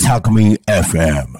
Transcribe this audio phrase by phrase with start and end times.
[0.00, 1.38] Takumi FM.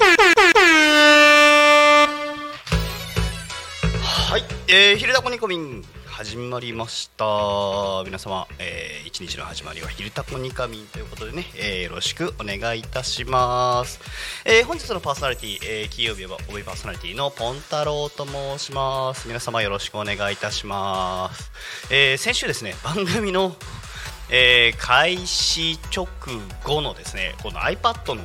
[4.00, 5.84] はい、えー、昼だこにこみん
[6.22, 7.24] 始まりました。
[8.04, 14.00] 皆様、えー、一日の始まりは昼タコニカミンということでね、えー、よろしくお願いいたします、
[14.44, 19.28] えー、本日のパーソナリティ、えー、金曜日は帯パーソナリティのポン太郎と申します。
[19.28, 21.50] 皆様よろしくお願いいたします、
[21.90, 23.56] えー、先週ですね番組の
[24.30, 26.06] えー開始直
[26.62, 28.22] 後のですねこの iPad の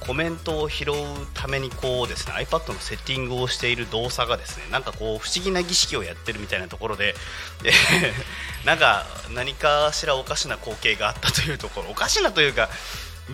[0.00, 0.94] コメントを拾う
[1.34, 7.14] ためにこうですね iPad のセッティングをしている動作がですねなんかこう不思議な儀式をやってるみたいなところで、
[7.64, 12.68] えー なんか何かしらおかしな光景があったというところおかしなというか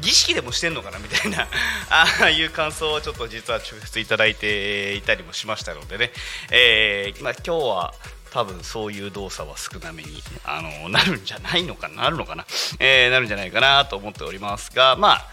[0.01, 1.49] 儀式でもしてんのかなみたいな
[1.91, 6.13] ああいう感想をちょっと実は抽出いただいていたりもしましたのでね、
[6.51, 7.95] えーまあ、今日は
[8.31, 12.45] 多分そういう動作は少なめにあのなるんじゃないのかななるのかな、
[12.79, 15.27] えーなるんじゃないかなと思っておりますがまあ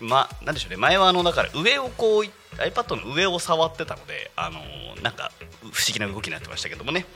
[0.00, 0.76] ま、なんでしょうね。
[0.76, 2.24] 前はあのだから上をこう
[2.56, 4.60] iPad の上を触ってたのであの
[5.02, 7.06] なんか不思議な動きになってましたけどもね。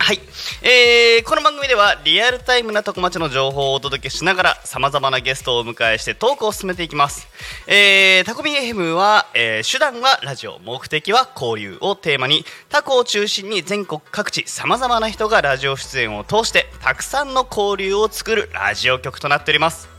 [0.00, 0.20] はい、
[0.62, 7.26] えーこの番組ではリアルタイムな徳町の情報をお届けしながらさまざまなゲストをお迎えしてトークを進めていきます、
[7.66, 10.60] えー、タコミ FM は、えー手段はラジオ。
[10.60, 19.97] 目的は交流をテーマにタコを中心に全国各地さまざまな人がラジオ出演を通してたくさんの交流を作るラジオ局となっております。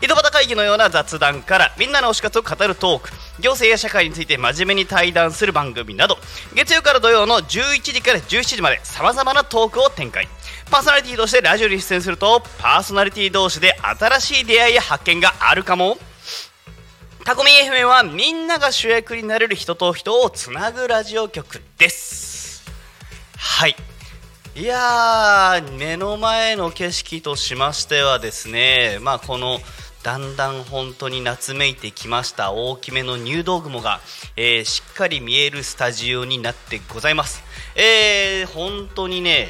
[0.00, 3.10] 井戸端会議のような雑談からみんなの推し活を語るトーク
[3.40, 6.18] 行政や社会について真面目に対談する番組など
[6.54, 10.28] 月曜から土曜の11時から17時までさまざまなトークを展開。
[10.70, 15.98] パーソナリティとしてラジオに出演するとパーソナリティ同士で新しい出会いや発見があるかも。
[17.24, 22.64] タコミ FM はみんなが主役になれる人と人をつなぐラジオ局です。
[23.36, 23.76] はい。
[24.54, 29.60] いやー目の前の景色としましてはですねまあこの
[30.08, 32.50] だんだん本当に夏めいてきました。
[32.50, 34.00] 大きめの入道雲が、
[34.36, 37.42] えーしっかり見えるスタジオになってございます。
[37.76, 39.48] えー本当にね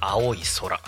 [0.00, 0.80] 青い空。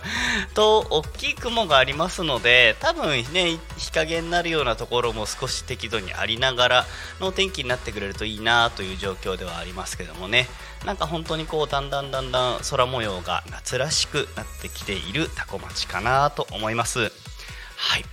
[0.56, 6.86] と大きい雲がありますので多分ね日陰になるようなところも少し適度にありながら
[7.20, 10.48] の天気になってくれるといいなという状況ではありますけどもね。
[10.86, 17.12] なんか本当にこうだんだんだんだん空模様が夏らしくなってきているタコ町かなと思います。
[17.80, 18.04] はい。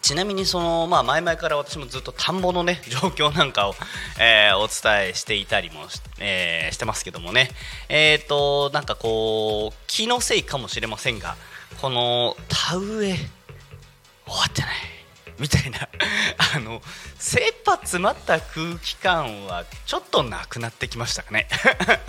[0.00, 3.74] ちなみにその、まあ、前々から私もずっと田んぼの、ね、 状況なんかを、
[4.18, 7.50] えーお伝えしていたりもし,、えーしてますけどもね、
[7.88, 11.36] えー、となんかこう気のせいかもしれませんが
[11.80, 14.99] この田植え終わってない。
[15.40, 15.88] みたいな
[16.54, 16.82] あの
[17.18, 21.48] 切羽詰まった空気感はちょっとなくなってきましたかね。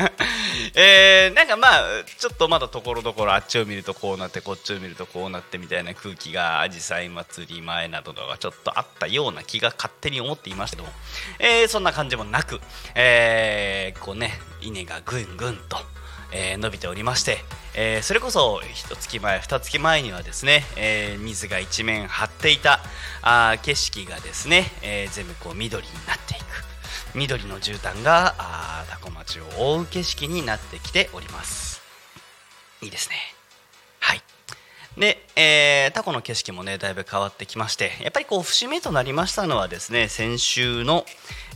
[0.75, 1.83] えーなんかまあ
[2.19, 10.93] ちょっとまだところどころあっちを見るとこうなってこっちを見るとこうなってみたいな空気があじさい祭り前などがちょっとあったような気が勝手に思っていましたけども、
[11.39, 12.59] えーそんな感じもなく、
[12.95, 15.81] えーこうね稲がぐんぐんと。
[16.33, 22.81] え伸びておりまして、えーそれこそ一月前二月前にはですね、えー水が一面張っていた
[23.21, 26.43] あ景色がですね、えー全部こう緑になっていく。
[27.13, 31.81] 緑の絨毯があタコ町を覆う景色になってきております。
[32.81, 33.15] いいですね。
[33.99, 34.21] はい。
[34.97, 41.05] で、えータコの景色もねだいぶ変わってきましてやっぱりこう節目となりましたのはですね先週の、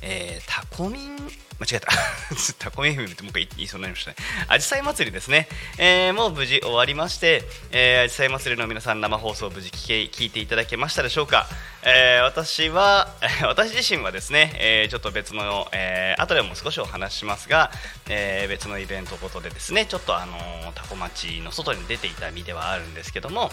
[0.01, 1.15] えータコミン
[1.57, 1.87] 間違えた。
[2.59, 4.17] タコミ FM ってもう一回言いそうになりましたね。
[4.49, 5.47] あじさい祭りですね、
[5.77, 7.43] えーもう無事終わりまして
[8.03, 11.47] あじさい祭りの皆さん生放送無事聞け聞いていただけましたでしょうか、
[11.83, 13.07] えー私は
[13.43, 17.71] 私自身はですね、えーちょっと別の、えー後でも少しお話ししますが、
[18.09, 23.49] えー別のイベントことでですねちょっとあのータコ町の外に出ていた身ではあるんですけども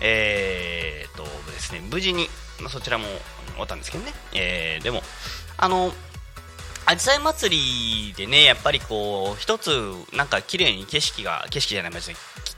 [0.00, 2.28] えーっとですね無事に、
[2.60, 3.12] まあ、そちらも終
[3.58, 5.02] わったんですけどね、えーでも
[5.58, 5.92] あの
[6.84, 12.02] あじさい祭りでねやっぱりこう一つなんか綺麗に景色が景色じゃない間違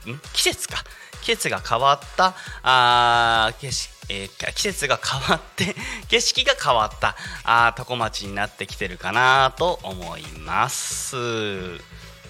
[0.07, 0.19] えん？
[0.33, 0.83] 季節か。
[1.21, 5.75] 季節が変わったあー景色えー季節が変わって
[6.09, 11.15] 景色が変わったあータコ町になってきてるかなと思います。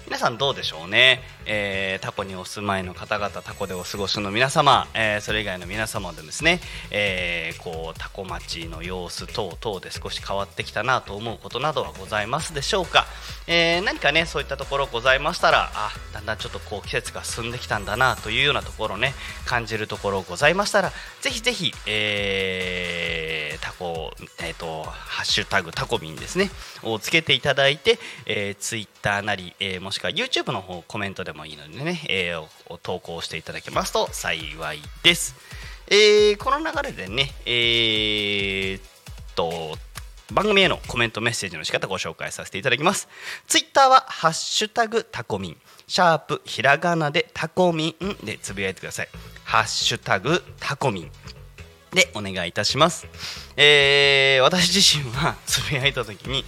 [0.06, 6.60] 皆さんどうでしょうね、えータコにお住まいの方々タコでお過ごしの皆様、えーそれ以外の皆様でですね、
[6.92, 13.04] えーこうタコ町の様子等々で少し変わってきたなと思うことなどはございますでしょうか、
[13.48, 19.12] え何かねそういったところございましたらあだんだんちょっとこう季節が進んできたんだなというようなところね
[19.44, 23.25] 感じるところございましたらぜひぜひ、えー
[23.58, 26.50] タコ、えー、とハッシュタグタコミンですね
[26.82, 35.36] をつけていただいて、えー、ツイッタ Twitter なり、えーもしくは YouTube の方コメントでもいいのでね、えーおお投稿していただけますと幸いです。
[35.88, 38.82] えーこの流れでね、えーっ
[39.36, 39.76] と
[40.32, 43.08] 番組へのコメントメッセージの仕方ご紹介させていただきます。
[43.46, 45.56] ツイッターはハッシュタグタコミン、
[45.86, 49.08] シャープひらがなでタコミンでつぶやいてください。
[49.44, 51.10] ハッシュタグタコミン
[51.92, 53.06] でお願いいたします。
[53.56, 56.44] えー私自身は つぶやいたときに、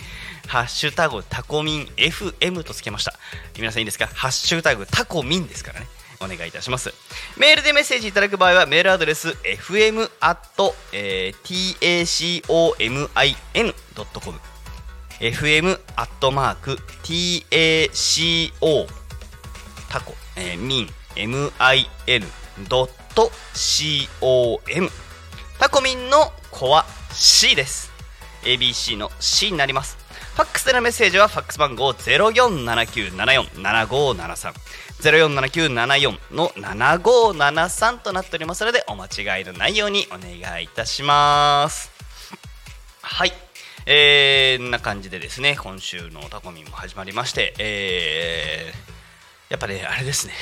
[0.47, 3.19] ハッシュタグタコミン FM とつけました。
[3.57, 4.09] 皆さんいいですか？
[4.13, 5.87] ハッシュタグタコミンですからね。
[6.21, 6.93] お願いいたします。
[7.37, 12.19] メールでメッセージいただく場合はメールアドレス fm アット、えー
[13.55, 14.41] tacomin.com
[15.21, 18.87] fm アットマーク taco
[19.89, 22.27] タコ、えー、min min
[22.69, 23.31] ドット
[24.21, 24.91] com
[25.59, 27.91] タコミンの子は C です。
[28.45, 29.99] ABC の C になります。
[30.37, 34.53] ファックスでのメッセージはファックス番号0479747573
[35.01, 41.91] 047974の7573となっておりますのでお間違いのないようにお願いいたします。
[43.03, 43.33] はい。
[43.87, 48.98] えー、な感じでですね今週のタコミンも始まりましてえー
[49.49, 50.35] やっぱね、あれですね。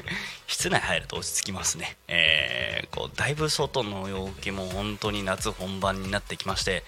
[0.46, 6.84] 室内入ると落ち着きますね、えーこうだいぶ外の陽気も本当に夏本番になってきまして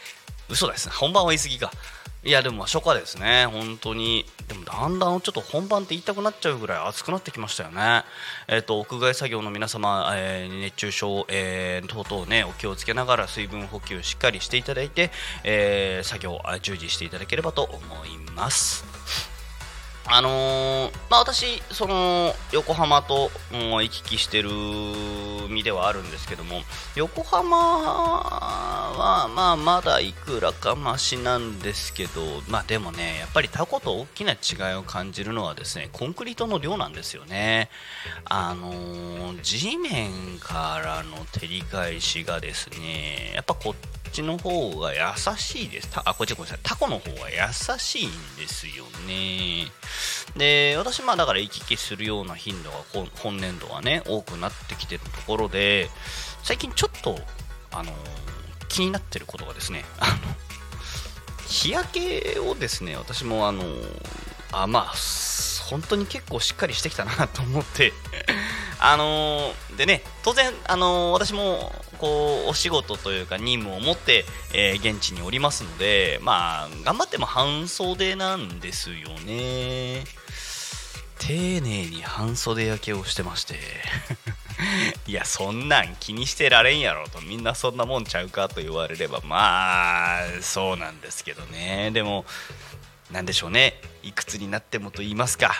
[0.48, 0.86] 嘘です。
[0.86, 1.72] ね本番は言い過ぎか。
[2.22, 3.46] いやでも初夏ですね。
[3.46, 4.26] 本当に。
[4.48, 8.04] でもだんだんちょっと本番って言いたくなっちゃうぐらい暑くなってきましたよね。
[8.48, 15.10] えっ、と屋外作業の皆様、えー熱中症、えー等々ねお気をつけながら水分補給しっかりしていただいて、
[15.44, 19.35] えー作業あ従事していただければと思います。
[20.08, 24.50] あのーまあ、私、その横浜と、う行き来してる
[25.50, 26.62] 身ではあるんですけども
[26.94, 37.68] 横浜は、まあ、まだいくらかマシなんですけど、まあ、でもねやっぱりタコと大きな違いを感じるのはですねコンクリートの量なんですよね。
[38.24, 45.00] あのー地面からの照り返しがですねやっぱこっちの方が優
[45.36, 45.88] しいです。
[45.90, 46.60] たあ、こっちごめんなさい。
[46.62, 47.36] タコの方が優
[47.78, 49.70] しいんですよね。
[50.36, 52.76] で、私、まあだから行き来するような頻度が
[53.22, 55.88] 今年度はね、多くなってきてるところで、
[56.42, 57.18] 最近ちょっと、
[57.72, 57.92] あの
[58.68, 60.12] 気になってることがですね、あの、
[61.48, 63.64] 日焼けをですね、私もあの
[64.52, 64.94] あ、まあ、
[65.68, 67.92] 本当に結構しっかりしてきたなと思って、
[68.78, 74.24] あのーでね、当然、あのー私もこうお仕事というか任務を持って、
[74.54, 80.04] えー現地におりますので、まあ、頑張っても半袖なんですよね。
[81.18, 83.58] 丁寧に半袖焼けをしてまして、
[85.06, 91.90] いや、そんなん気にしてられんやろと、みんなそんなもんちゃうかと言われれば、まあ、そうなんですけどね。
[91.92, 92.26] でも、
[93.10, 95.54] なんでしょうね、いくつになってもと言いますか。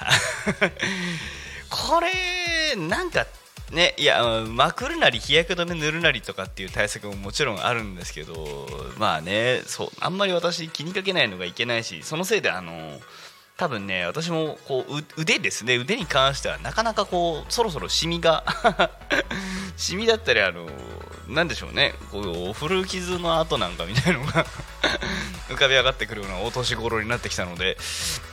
[1.70, 3.26] これなんか
[3.72, 8.66] ねいやまくるなり日焼け止め塗るなりとかっていう対策ももちろんあるんですけど
[8.98, 13.00] まあねそうあんまり私気にかけないのがいけないしそのせいであの
[13.56, 18.44] 多分ね私もこうう腕ですね腕に関してはなかなかこうそろそろシミが
[19.76, 20.68] シミだったりあの
[21.26, 24.46] なんでしょうねこう古傷の跡なんかみたいのが
[25.48, 27.78] 浮かび上がってくるようなお年頃になってきたので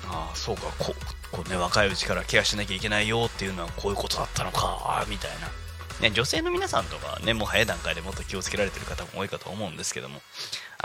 [0.10, 0.94] ああそうかこ
[1.34, 10.22] こう、ね、若いうちからケアしなきゃいけないよっていうのはこういうことだったのかみたいな、ね、女性の皆さんとかねもう早い段階でもっと気をつけられてる方も多いかと思うんですけども。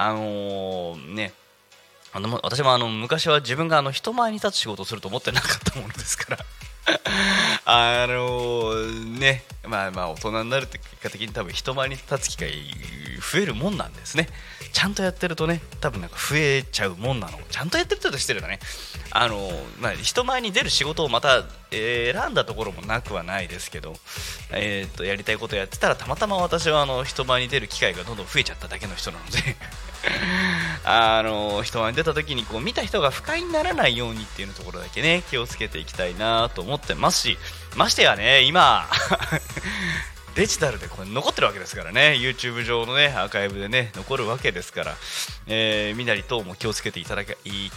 [0.00, 1.32] あのーね
[2.10, 6.44] あの私もあの昔は自分があの人前に立つ仕事をすると思ってなかったものですから。
[7.64, 8.74] あの
[9.18, 12.52] ねまあまあ大人になるって結果的に多分人前に立つ機会
[13.32, 14.28] 増えるもんなんですね。
[14.72, 17.38] ちゃんとやってるとね多分なんか増えちゃうもんなの。
[17.50, 18.58] ちゃんとやってるとしてるだね。
[19.10, 23.94] あのまあ人前に出る仕事をまた、選んだところもなくはないですけど
[24.50, 29.56] えーとやりたいことやってたらたまたま私はあの人前に出る機会がどんどん増えちゃっただけの人なので
[30.84, 37.38] あの人前に出た時にこう見た人が不快にならないようにっていうところだけね気をつけていきたいなと思ってますし
[37.76, 38.88] ましてやね今
[40.34, 44.96] デジタルでこれ残ってるわけですからね YouTube 上のねアーカイブでね残るわけですから、
[45.48, 47.70] えー、みなり等も気をつけていただけいい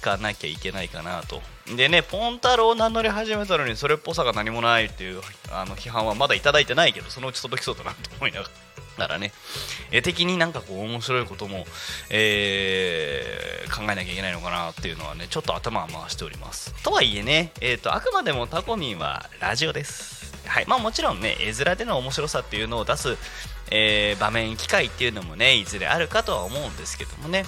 [0.00, 1.40] かなきゃいけないかなと。
[1.76, 5.20] でねポン太郎を名乗り始めたのにそれっぽさが何もないっていう
[5.52, 8.42] あの批判はまだいただいてないけどそのうち届きそうだなと思いな
[8.98, 9.32] がらね。
[9.90, 11.66] 絵的になんかこう面白いことも、
[12.10, 16.74] えー考えなきゃいけないのかなっていうのはねちょっと頭は回しております。
[16.82, 20.34] とはいえね、えー、とあくまでもタコミンはラジオです。
[20.46, 20.66] はい。
[20.66, 23.16] まあもちろんね絵面での面白さっていうのを出す、
[23.70, 27.44] えー場面機会っていうのもねいずれあるかとは思うんですけどもね。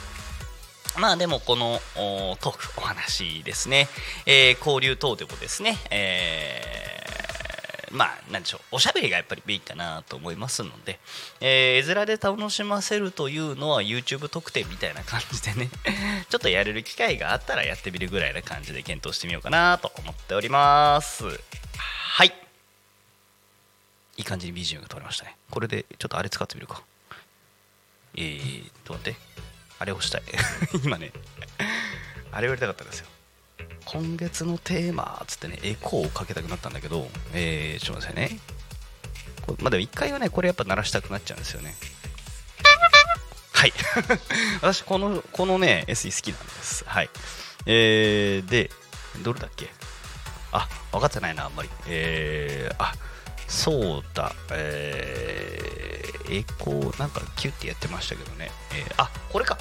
[0.98, 3.88] まあでもこのおトークお話ですね、
[4.26, 7.10] えー交流等でもですね、えー
[7.92, 11.00] まあなんでしょうおしゃべりがやっぱりいいかなと思いますので、
[11.40, 15.70] えー絵面で楽しませるというのは YouTube 特典みたいな感じでね
[16.30, 21.24] ちょっとやれる機会があったらやってみるぐらいな感じで検討してみようかなと思っております。
[21.76, 22.28] はい。
[24.16, 25.36] いい感じに BGM が通りましたね。
[25.50, 26.82] これでちょっとあれ使ってみるか。
[28.16, 29.18] えーっと待って。
[29.80, 30.22] あれをしたい。
[30.84, 31.10] 今ね。
[32.30, 33.06] あれをやりたかったんですよ。
[33.86, 38.38] 今月のテーマっつってねエコーをかけたくなったんだけどえー、ちょっと待ってね。
[39.58, 41.74] まあでも一回はねこれやっぱ鳴らしたくなっちゃうんですよね。
[43.52, 43.72] はい。
[44.62, 46.84] 私このこのね SE 好きなんです。
[46.86, 47.10] はい。
[47.66, 48.70] えー、で
[49.22, 49.70] どれだっけ？
[50.52, 51.70] あ分かってないなあんまり。
[51.88, 52.94] えー、あ
[53.50, 59.58] そうだえー、エコーなんかキュッてやってましたけどね、えー、あこれか。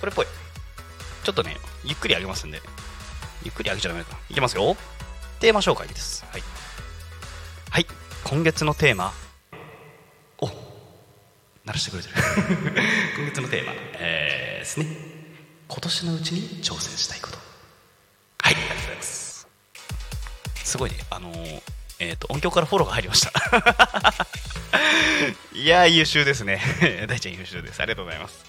[0.00, 0.26] これっぽい。
[1.22, 2.62] ちょっとねゆっくり上げますんで。
[3.44, 4.74] ゆっくり上げちゃダメかいきますよ。
[5.38, 6.24] テーマ紹介です。
[6.30, 6.42] はい。
[7.68, 7.86] はい。
[8.24, 9.12] 今月のテーマ。
[10.38, 10.54] お鳴
[11.66, 12.14] らしてくれてる。
[13.20, 14.86] 今月のテーマ、えー、ですね。
[15.68, 17.36] 今年のうちに挑戦したいこと。
[17.36, 18.54] はい。
[18.54, 19.46] ありがとうございます。
[20.64, 20.96] すごいね。
[21.10, 23.32] あのーえー、と音響からフォローが入りました。
[25.54, 26.60] いやー優秀ですね。
[27.08, 27.80] 大ちゃん優秀です。
[27.80, 28.44] ありがとうございます。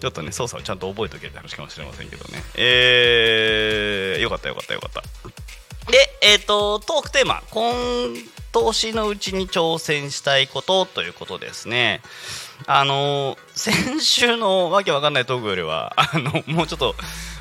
[0.00, 2.42] ちょっとね操作をちゃんと覚えておけるって話かもしれませんけどね。
[2.54, 5.02] えー、よかったよかったよかった。
[5.90, 7.42] でえっ、とトークテーマ。
[7.50, 7.64] 今
[8.52, 12.00] 年のうちに挑戦したいことということですね。
[12.66, 16.94] あの先週のわけわかんないトークよりはあのもうちょっと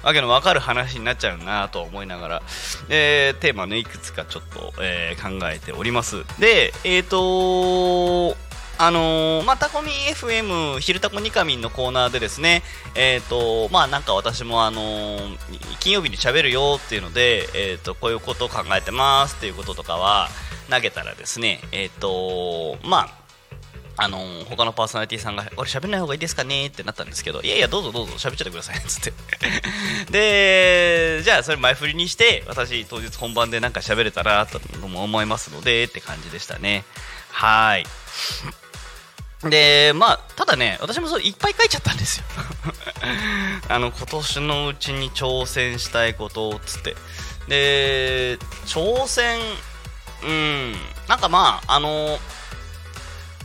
[0.03, 2.41] わけのわかる話になっちゃうなと思いながら、
[2.89, 6.24] えーテーマねいくつかちょっと、えー考えております。
[6.39, 8.36] でえっ、と
[8.79, 12.63] あのーまあ、タコミ FM 昼タコニカミンのコーナーでですね、
[12.95, 15.38] えっ、と、まあ、なんか私もあのー
[15.79, 20.29] 金曜日に喋るよっていうので、えっ、と、こういうことを考えてますっていうこととかは
[20.69, 23.23] 投げたらですね、えっ、と、まあ、
[23.95, 29.13] あのー他のパーソナリティさんが「俺喋んない方がいいですかね?」ってなったんですけど「いやいやどうぞどうぞ喋っちゃってください」っつって。
[30.09, 36.83] でじゃあそれ前振りにして私当日本番でなんか喋れたらとも思いますのでって感じでしたね。
[37.31, 37.85] はい。
[39.43, 42.23] でまあただね私もそういっぱい書いちゃったんですよ。
[43.69, 46.95] あの今年のうちに挑戦したいことっつって。
[47.47, 49.39] で挑戦
[50.23, 50.71] うん
[51.09, 52.19] なんかまああの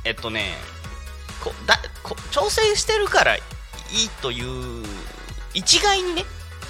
[0.04, 0.54] えっとね
[1.42, 3.42] こだこ挑戦してるからいい
[4.22, 4.84] という
[5.54, 6.24] 一概にね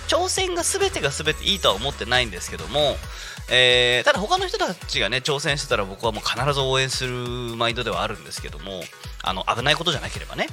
[0.08, 2.96] 挑戦が全てが全ていいとは思ってないんですけども、
[3.50, 7.14] えーただ他の人たちがね挑戦してたら僕はもう必ず応援する
[7.56, 8.82] マインドではあるんですけども
[9.22, 10.46] あの危ないことじゃなければね、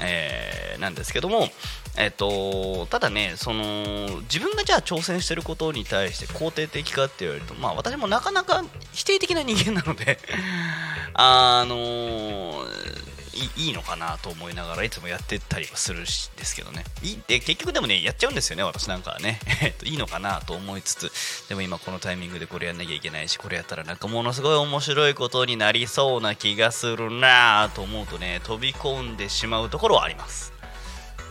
[0.00, 1.48] えーなんですけども、
[1.96, 10.18] えっとただねその自分がじゃあ挑戦してることに対して肯定的かって言われるとまあ私もなかなか否定的な人間なので
[11.14, 12.64] あの
[13.56, 16.84] いいのかなと思いながらいつもやってたりはするしですけどね。
[17.02, 19.40] いで結局でもねやっちゃうんですよね私なんかはね。
[19.84, 21.12] いいのかなと思いつつ。
[21.48, 30.52] でも今このタイミングでこれやんなきゃいけないしこれやったらなんかものすごい面白いことになりそうな気がするなと思うとね飛び込んでしまうところはあります。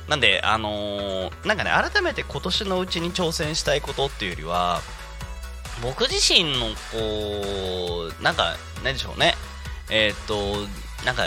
[0.07, 4.81] なんであのーなんかね改めて今年のうちに挑戦したいことっていうよりは
[5.81, 9.35] 僕自身のこうなんか何でしょうね。
[9.91, 10.67] えーっと
[11.05, 11.23] なんか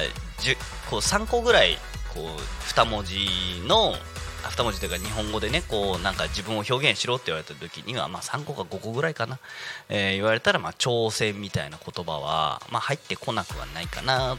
[0.91, 1.77] こう3個ぐらい
[2.15, 2.25] こう
[2.71, 3.17] 2文字
[3.67, 3.95] の
[4.45, 9.39] 2文字というか日本語でねこうなんか自分を表現しろって言われた時には、まあ、3個か5個ぐらいかな、
[9.89, 14.39] えー言われたら、まあ、挑戦みたいな言葉は、まあ、入ってこなくはないかなっ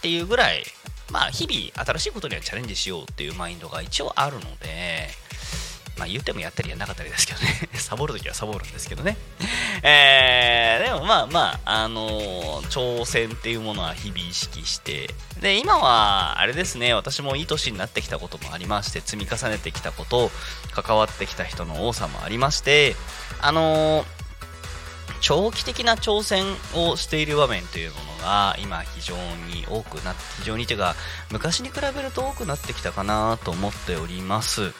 [0.00, 0.64] ていうぐらい、
[1.10, 5.08] まあ、日々新しいことにはチャレンジしようっていうマインドが一応あるので、
[5.96, 7.68] まあ、言ってもやったりやんなかったりですけどね。
[7.78, 9.16] サボるときはサボるんですけどね、
[9.82, 15.14] えーでもまあまあ、あのー挑戦っていうものは日々意識して。
[15.40, 20.30] で今はあれですね私もいい年になってきたこともありまして積み重ねてきたこと
[20.72, 22.96] 関わってきた人の多さもありまして
[23.42, 24.16] あのー
[25.20, 30.94] 長期的な挑戦をしている場面というものが今非常に多くなって非常にというか
[31.30, 34.72] 昔に比べると多くなってきたかなと思っております。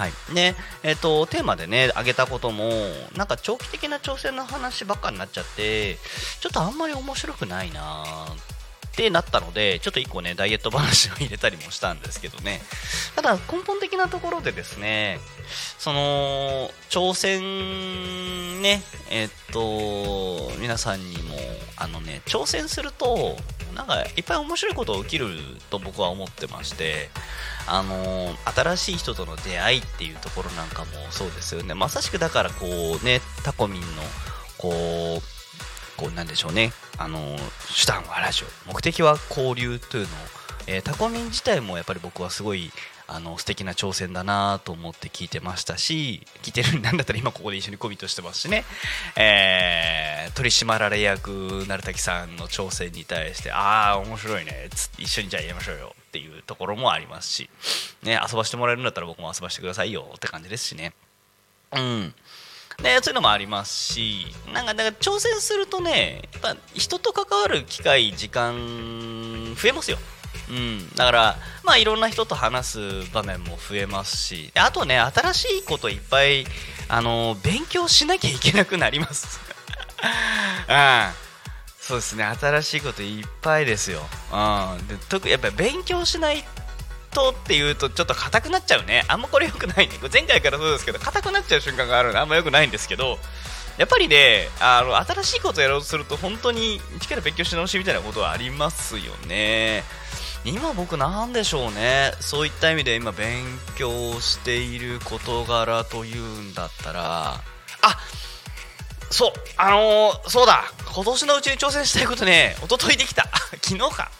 [0.00, 0.12] はい。
[0.32, 2.70] ねえっとテーマでね挙げたことも
[3.14, 5.98] なんか長期的な挑戦の話ばっかになっちゃって
[6.40, 8.06] ちょっとあんまり面白くないな
[9.00, 12.60] ってなったのでちょっと1個ねダイエット話を入れたりもしたんですけどね。
[13.16, 15.18] ただ根本的なところでですね
[15.78, 21.36] その挑戦ねえっと皆さんにも
[21.78, 23.36] あのね挑戦すると
[23.74, 25.28] なんかいっぱい面白いことが起きる
[25.70, 27.08] と僕は思ってまして
[27.66, 31.72] あの新しい人との出会いっていうところなんかもそうですよね。
[31.72, 32.66] まさしくだからこ
[33.00, 33.86] うねタコミンの
[34.58, 35.39] こう
[36.00, 36.72] こうなんでしょうね。
[36.96, 37.18] あの
[37.78, 38.72] 手段はラジオ。
[38.72, 40.16] 目的は交流というのを、
[40.66, 42.72] えータコミン自体もやっぱり僕はすごい
[43.06, 48.64] あの素敵な挑戦だなと思って聞いてましたし聞いてるんだったら今ここで一緒にコミットしてますしね、
[49.16, 54.68] えー取締られ役成滝さんの挑戦に対してああ面白いね。
[54.72, 57.50] つって一緒にじゃあやりましょうよっていうところもありますし、
[58.04, 60.92] ね、遊ばしてもらえるんだったら僕も遊ばしてくださいよって感じですしね。
[61.76, 62.14] うん。
[62.82, 69.98] でそういうのもありますしなんかだから挑戦するとねやっぱ人と関わる機会時間増えますよ。
[70.48, 76.44] うん、だから、まあ、いろんな人と話す場面も増えますしあとね新しいこといっぱい
[76.88, 79.40] あの勉強しなきゃいけなくなります。
[80.68, 81.30] うん。
[81.80, 82.24] そうですね。
[82.24, 84.00] 新しいこといっぱいですよ、
[84.32, 86.44] うん、で特にやっぱり勉強しない
[87.10, 89.04] とっていうとちょっと硬くなっちゃうね。
[89.08, 89.94] あんまこれ良くないね。
[90.12, 93.18] 前回からそうですけど硬くなっちゃう瞬間があるのであんま良くないんですけど
[93.78, 99.82] やっぱりねあの新しいことをやろうとすると本当に一から勉強し直しみたいなことはありますよね。
[100.44, 102.12] 今僕なんでしょうね。
[102.20, 103.44] そういった意味で今勉
[103.76, 103.90] 強
[104.20, 107.34] している事柄というんだったら。
[107.82, 107.98] あ
[109.10, 110.64] そうあのーそうだ。
[110.94, 113.26] 今年のうちに挑戦したいことね一昨日できた。
[113.62, 114.10] 昨日か。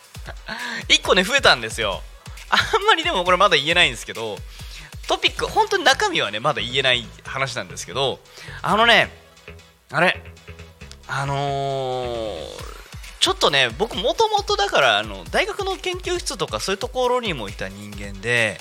[0.88, 2.02] 1個ね増えたんですよ。
[2.50, 4.36] あんまりでもこれまだ言えないんですけど
[5.08, 8.20] トピック本当に中身はねまだ言えない話なんですけど
[8.62, 9.10] あのね
[9.90, 10.22] あれ
[11.08, 12.70] あのー
[13.20, 18.56] ちょっとね僕もともとだからあの大学の研究室とかそういうところにもいた人間で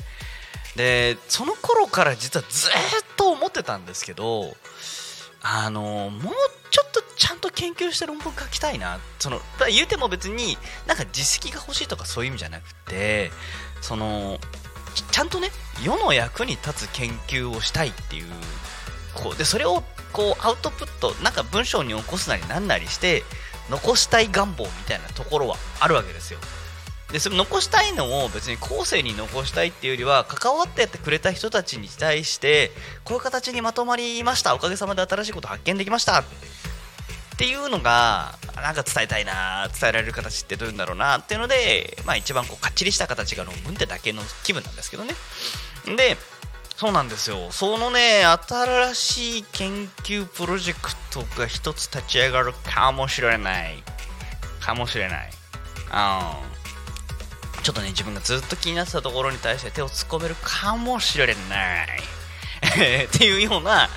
[0.76, 2.72] でその頃から実はずっ
[3.16, 4.54] と思ってたんですけど
[5.42, 6.34] あのもう
[6.72, 8.98] ちょっとちゃんと研究して論文書きたいな。
[9.20, 10.58] その言うても別に
[10.88, 13.32] なんか実績が欲しいとかそういう意味じゃなくて
[13.82, 14.40] その
[14.96, 15.50] ちちゃんとね
[15.84, 18.26] 世の役に立つ研究をしたいっていう
[19.14, 19.84] こうでそれを
[20.14, 23.24] こうアウトプットなんか文章に起こすなりなんなりして
[23.70, 26.40] 残したい願望みたいなところはあるわけですよ。
[27.12, 32.72] でそれ残したいのを別に後世に残したいっていうよりは関わってやってくれた人たちに対して
[33.04, 34.56] こういう形にまとまりました。
[34.56, 36.24] おかげさまで新しいこと発見できました。
[37.40, 45.14] っていうのがなんか伝えたいな伝えられる形ってどういうんだろうなっていうので、まあ、一番こうかっちりした形が論文ってだけの気分なんですけどね。
[45.96, 46.18] で
[46.76, 47.50] そうなんですよ。
[47.52, 53.82] そのね新しい研究プロジェクトが一つ立ち上がるかもしれない。
[54.60, 55.30] かもしれない。
[55.30, 55.34] うん。
[57.64, 61.88] ちょっとね自分がずっと気になってたところに対して手を突っ込めるかもしれない。
[63.08, 63.88] っていうような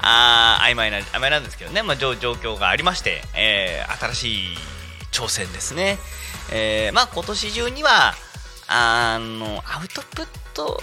[0.00, 4.56] あ曖昧な曖昧なんですけどね、まあ、状況がありまして、えー新しい
[5.12, 5.98] 挑戦ですね、
[6.52, 8.12] えーまあ今年中には
[8.68, 10.78] あのアウトプット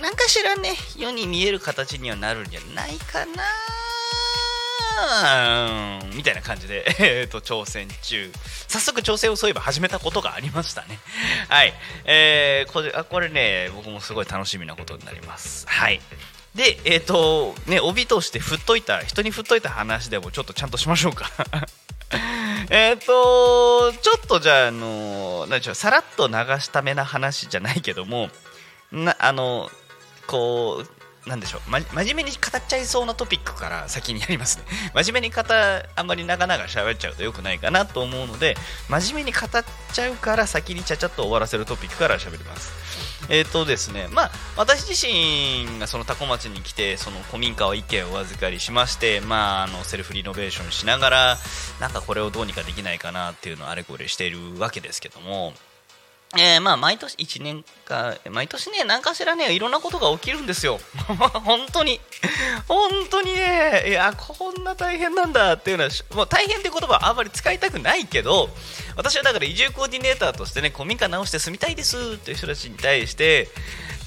[0.00, 3.42] なんかしらね世に見える形にはなるんじゃないかな
[6.14, 8.30] みたいな感じで、 えー、と挑戦中。
[8.66, 10.98] 早速挑戦をそういえば始めたことがありましたね。
[11.48, 11.72] はい、
[12.04, 15.66] えーこれあこれね僕もすごい楽しみなことになります。
[15.68, 16.00] はい。
[16.58, 21.30] でえっ、とね帯として振っといた人に振っといた話でもちょっとちゃんとしましょうか。
[22.68, 28.28] えっとちょっとじゃああの何でしょうさらっと流すためな話じゃないけども
[28.90, 29.70] なあの
[30.26, 34.64] こうなんでしょう、ま、真面目に語っちゃいそうなトピックから先にやりますね。
[34.94, 35.42] 真面目に語
[35.94, 38.56] あんまり長々喋っちゃうとよくないかなと思うので
[38.88, 42.87] 真面目に語っちゃうから先にちゃちゃっと終わらせるトピックから喋ります。
[43.28, 51.36] えっ、とですねまあ私自身がその多古町に来てその古民家を一軒お預かりしましてまああのセルフリノベーションしながら
[51.80, 55.52] なんかこれをどうにかできないかなっていうのをあれこれしているわけですけども
[56.36, 60.78] えーまあ毎年1年か毎年ね何かしらねいろんなことが起きるんですよ。
[61.44, 62.00] 本当に。
[62.66, 68.50] 本当にねいやこんな大変なんだっていうのはもう大変って言葉はあまり使いたくないけど
[68.96, 73.48] 私はだから移住コーディネーターとしてね古民家直して住みたいですっていう人たちに対して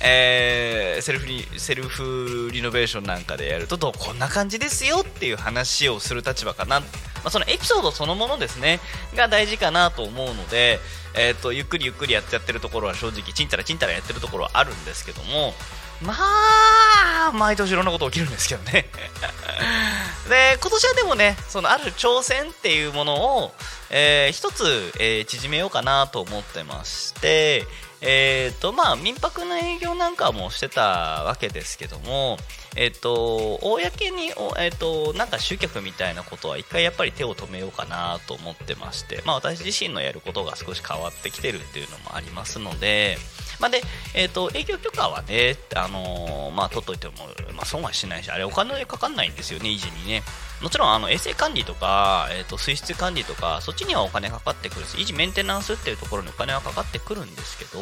[0.03, 6.85] えーセルフリセルフリノベーションなんかでやるとどこんな感じですよっていう話をする立場かな、ま
[7.25, 8.79] あ、そのエピソードそのものですね。
[9.15, 10.79] が大事かなと思うので、
[11.15, 15.53] えー、とゆっくりゆっくりやってやってるところは正直ちんたらちんたらやってるところはあるんですけども
[16.01, 18.89] まあ毎年いろんなこと起きるんですけどね。
[20.29, 23.53] で今年はでもねそのある挑戦っていうものを、
[23.89, 27.67] えーつ、えー縮めようかなと思ってまして
[28.01, 32.37] えーとまあ、民泊の営業なんかもしてたわけですけども、
[32.75, 43.17] えっ、と公にえっ、となんか集客みたいなことは一回やっぱり手を止めようかなと思ってまして、まあ私自身のやることが少し変わってきてるっていうのもありますので。
[43.61, 43.81] まあ、で、
[44.15, 47.13] えっ、と、営業許可はね、あのーまあ、取っといても、
[47.53, 50.23] まあ、損はしないし、あれ、お金かかんないんですよね、維持にね。
[50.61, 57.79] もちろん、あの、衛生管理とか、えっ、と、水質管理とか、そっちにはお金かかってくるし、維持メンテナンスっていうところにお金はかかってくるんですけど、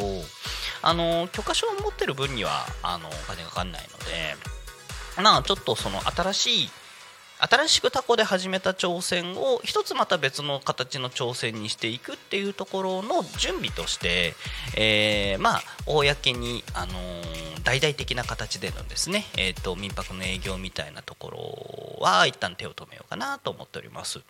[0.82, 4.36] あの許可証を持ってる分には、あの、お金かかんないので、
[5.22, 6.70] まあ、ちょっとその、新しい、
[7.40, 14.34] 新しくタコで始めた挑戦を一つまた別の形の挑戦にしていくっていうところの準備として、
[14.76, 24.22] えーまあ公に、あのー大々的な形でのですね、えー、と民泊の営業みたいなところは一旦手を止めようかなと思っております。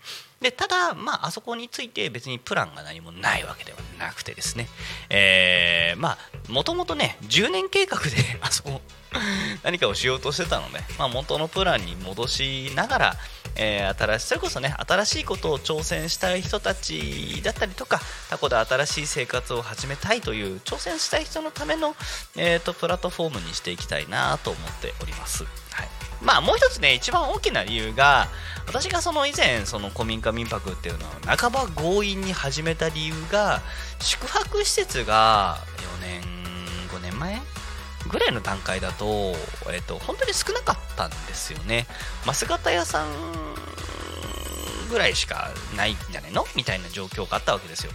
[0.41, 4.67] でただ、まあ、あそこについて別にプランが何もないわけではなくてですね、
[5.09, 6.17] えーまあ
[6.51, 8.07] もともとね10年計画で
[8.41, 8.81] あそこ
[9.63, 13.17] 何かをしようとしてたので、まあ、元のプランに戻しながら、
[13.55, 21.95] えー新しそれこそね新しいことを挑戦したい人たちだったりとかタコで新しい生活を始めたいという挑戦したい人のための、
[22.35, 25.43] えー、とプラットフォームにしていきたいなと思っております。
[25.71, 28.27] はいまあ、もう一つね一番大きな理由が
[28.67, 33.61] 私がその以前その古民家民泊っていうのを半ば強引に始めた理由が
[33.99, 35.57] 宿泊施設が
[38.09, 39.35] ぐらいの段階だと,、
[39.71, 41.87] えっと本当に少なかったんですよね。
[42.25, 43.07] マス型屋さん
[44.89, 46.45] ぐらいしかないんじゃないの？
[46.55, 47.91] みたいな状況があったわけですよ。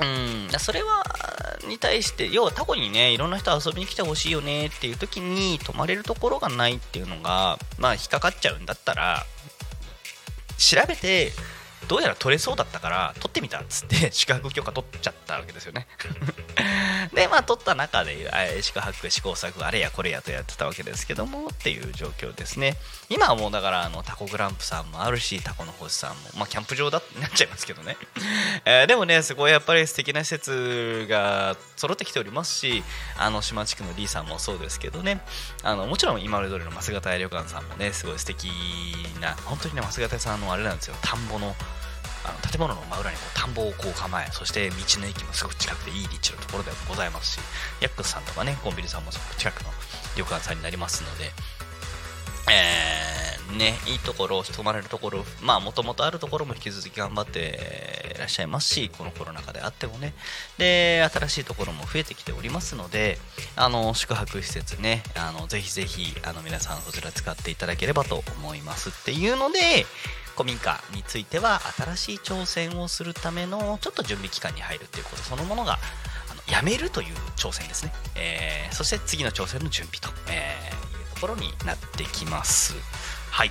[0.00, 1.04] うん、それは
[1.68, 9.24] に対して要はタコにねいろんな人遊びに来てほしいよねっていう時に泊まれるところがないっていうのがまあ引っかかっちゃうんだったら
[10.58, 11.30] 調べて
[11.84, 15.86] どうやら取れそうだったから取ってみたっつって 宿泊許可取っちゃったわけですよね。
[17.14, 18.30] でまあ取った中で
[18.62, 22.76] 宿泊試行錯誤あれやこれやとやってたわけですけどもっていう状況ですね。
[23.08, 27.96] 今はもうだからあのタコグランプさんもあるしタコの星さんもまあキャンプ場だってなっちゃいますけどね、
[28.64, 32.82] えでもねすごいやっぱり素敵な施設が揃ってきておりますし
[33.18, 35.20] あの島地区のリーさんもそうですけどね。
[35.64, 38.50] あのもちろん今まで通りの増形屋旅館さんもねすごい素敵
[39.20, 40.94] な本当にね増形さんのあれなんですよ。
[41.02, 41.54] 田んぼの
[42.26, 47.40] あの建物の真裏にこう田んぼをこう構えそして道の駅もすごく近くていい立地のところでございますし
[47.80, 49.70] ヤックスさんとかねコンビニさんもすごく近くの
[50.16, 51.32] 旅館さんになりますので
[52.50, 60.14] えーね、いいところ、泊まれるところ、まあ、もともとあるところも引き続き頑張っていらっしゃいますし、このコロナ禍であってもね、
[60.58, 63.18] で、新しいところも増えてきておりますので、
[63.56, 69.86] あの、宿泊施設ね、あの、ぜひぜひ、あの、皆さんそちら使っていただければと思いますっていうので、
[70.36, 75.78] 古民家については、新しい挑戦をするための、ちょっと準備期間に入るっていうことそのものが、
[76.30, 77.92] あのやめるという挑戦ですね。
[78.16, 80.93] えーそして次の挑戦の準備と、えー
[81.24, 82.74] ころになってきます。
[83.30, 83.50] はい。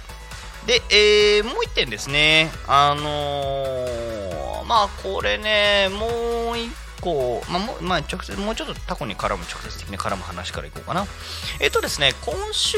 [0.67, 2.51] で、えーもう一点ですね。
[2.67, 6.69] あのーまあ、これね、もう一
[7.01, 11.05] 個、まあ、も、まあ、直接、もうちょっとタコに絡む、直接的に絡む話からいこうかな。
[11.59, 12.77] えっ、とですね、今週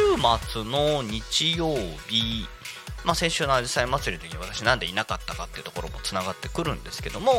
[0.52, 1.76] 末の日曜
[2.08, 2.48] 日、
[3.04, 7.34] まあ、先週のあじさい祭りの時に私なんでいなかったかっていうところもつながってくるんですけども、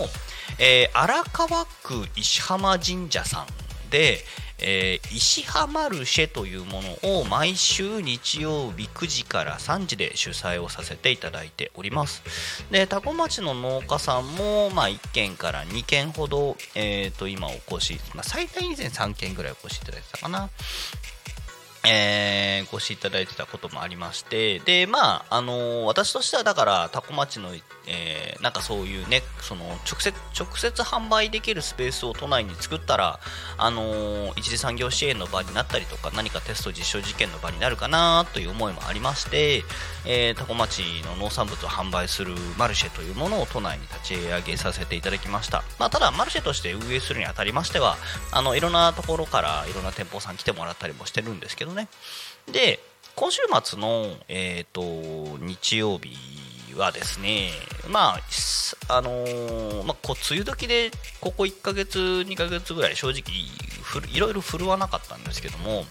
[0.60, 4.24] えー荒川区石浜神社さんで、
[4.58, 12.22] えー石浜ルシェというものを毎週日曜日9時から3時で主催をさせていただいております。
[12.70, 20.50] で多古町の農家さんも、まあ、1軒から2軒ほど、えー、と今お越し、まあ、最大以前3軒ぐらいお越しいただいてたかな。
[21.86, 27.50] えーご支いただいてたこともありましてでまああのー私としてはだからタコ町の、
[27.86, 33.18] えーなんかそういうねその直接直接販売できるスペースを都内に作ったら
[33.58, 39.64] あの一次産業支援の場になったりとか何かテスト実証実験の場になるかなという思いもありまして、
[40.06, 47.96] えー、タコ町の農産物を販売するマルシェというものを都内に立ち上げさせていただきました、まあ、ただマルシェとして運営するにあたりましては
[48.32, 51.88] あのいろんなところからいろんな店舗さん来てもらったりもしてるんですけどね。
[52.50, 52.80] で
[53.14, 56.14] 今週末の、えー、と日曜日
[56.74, 57.50] はですね、
[57.88, 58.20] まあ
[58.88, 63.22] あのーまあ、こう梅雨時でここ1ヶ月、2ヶ月ぐらい正直
[64.12, 65.84] いろいろ振るわなかったんですけども、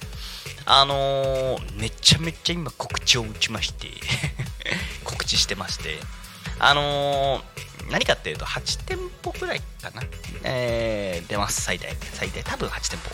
[0.66, 3.88] あのーめちゃめちゃ今告知を打ちまして
[5.04, 5.98] 告知してまして、
[6.60, 10.02] あのー何かっていうと8店舗ぐらいかな、
[10.44, 11.96] えー出ます最大。
[12.14, 13.10] 最大多分8店舗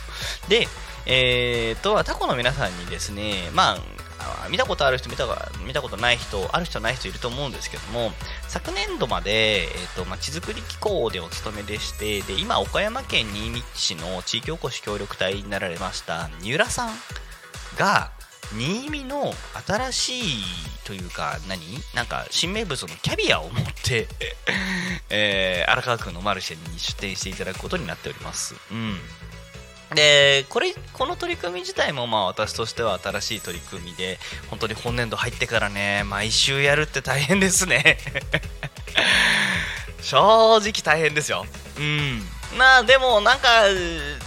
[0.49, 0.67] で
[1.05, 5.25] えー、とタコの皆さんにですねまあ見たことある人見た
[5.65, 8.11] 見たことない人ある人ない人いると思うんですけども
[8.47, 16.89] 昨年度まで、えー、とまちづくり機構でお勤めでしてで今岡山県新見市の地域おこし協力隊になられました三浦さん
[17.77, 18.11] が、
[18.53, 19.31] 新見の
[19.65, 20.43] 新しい
[20.85, 21.61] というか何？
[21.95, 24.07] なんか新名物のキャビアを持って、
[25.09, 28.55] え荒川区のマルシェに出店していただくことになっております。
[28.71, 28.99] うん。
[29.95, 37.97] でこれこの取り組み自体もまあ私としては新しい取り組みで本当に本年度入ってからね毎週やるって大変ですね。
[40.01, 41.45] 正直大変ですよ。
[41.77, 42.27] うん。
[42.57, 43.67] まあでもなんか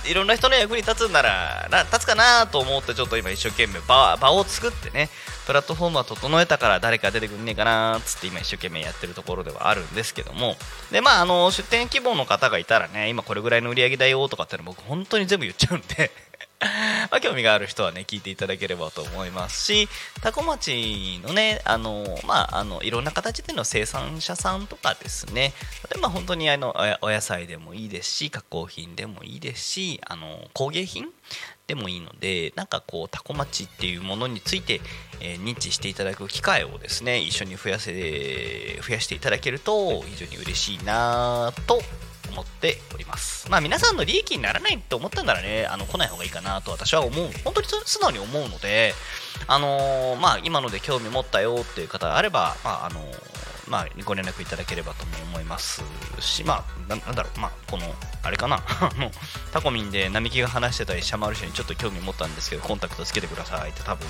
[0.09, 5.11] いろんな人の役に立つんならな立つかなと思ってちょっと今一生懸命場場を作ってね
[5.47, 10.57] プラットフォームは整えたから誰か出てくんねえかなっつって今一生懸命やってるところではあるんですけども。
[10.91, 16.11] でまああの出店希望の方がいたらね今これぐらいの売り上げだよとかっての僕本当に全部言っちゃうんで。
[17.11, 19.89] まあ興味がある人はね聞いていただければと思いますし
[20.23, 25.53] 多古町のねあのまああのいろんな形での生産者さんとかですね
[25.91, 31.09] 例えば本当にあのお野菜でもいいですし加工品でもいいですしあの工芸品
[31.67, 34.81] でもいいのでなんかこうタコ町っていうものについて、
[35.21, 37.93] えー認知していただく機会をですね一緒に増やせ
[38.87, 41.81] 増やしていただけると非常に嬉しいなと
[42.35, 43.49] 思っております。
[43.51, 47.31] まあ皆さんの利益にならないと思ったならねあの来ない方がいいかなと私は思う。
[47.45, 48.93] 本当に素直に思うので
[49.47, 53.35] あのーまあ今ので興味持ったよっていう方があればまああのー
[53.69, 55.83] まあ、ご連絡いただければとも思います
[56.21, 57.85] し、まあ、なんだろう、まあ、この、
[58.23, 59.11] あれかな、 あの
[59.53, 64.07] タコミンで並木が話してたりシャマルシェにちょっと興味持ったんですけど、コンタクトつけてくださいって、多分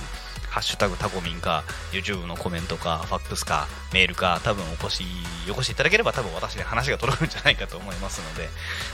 [0.54, 5.04] ハッシュタグタコミンか、YouTube のコメントか、ファックスか、メールか、多分お越し、
[5.48, 8.48] よこしていただければ、多分私に話が届くんじゃないかと思いますので、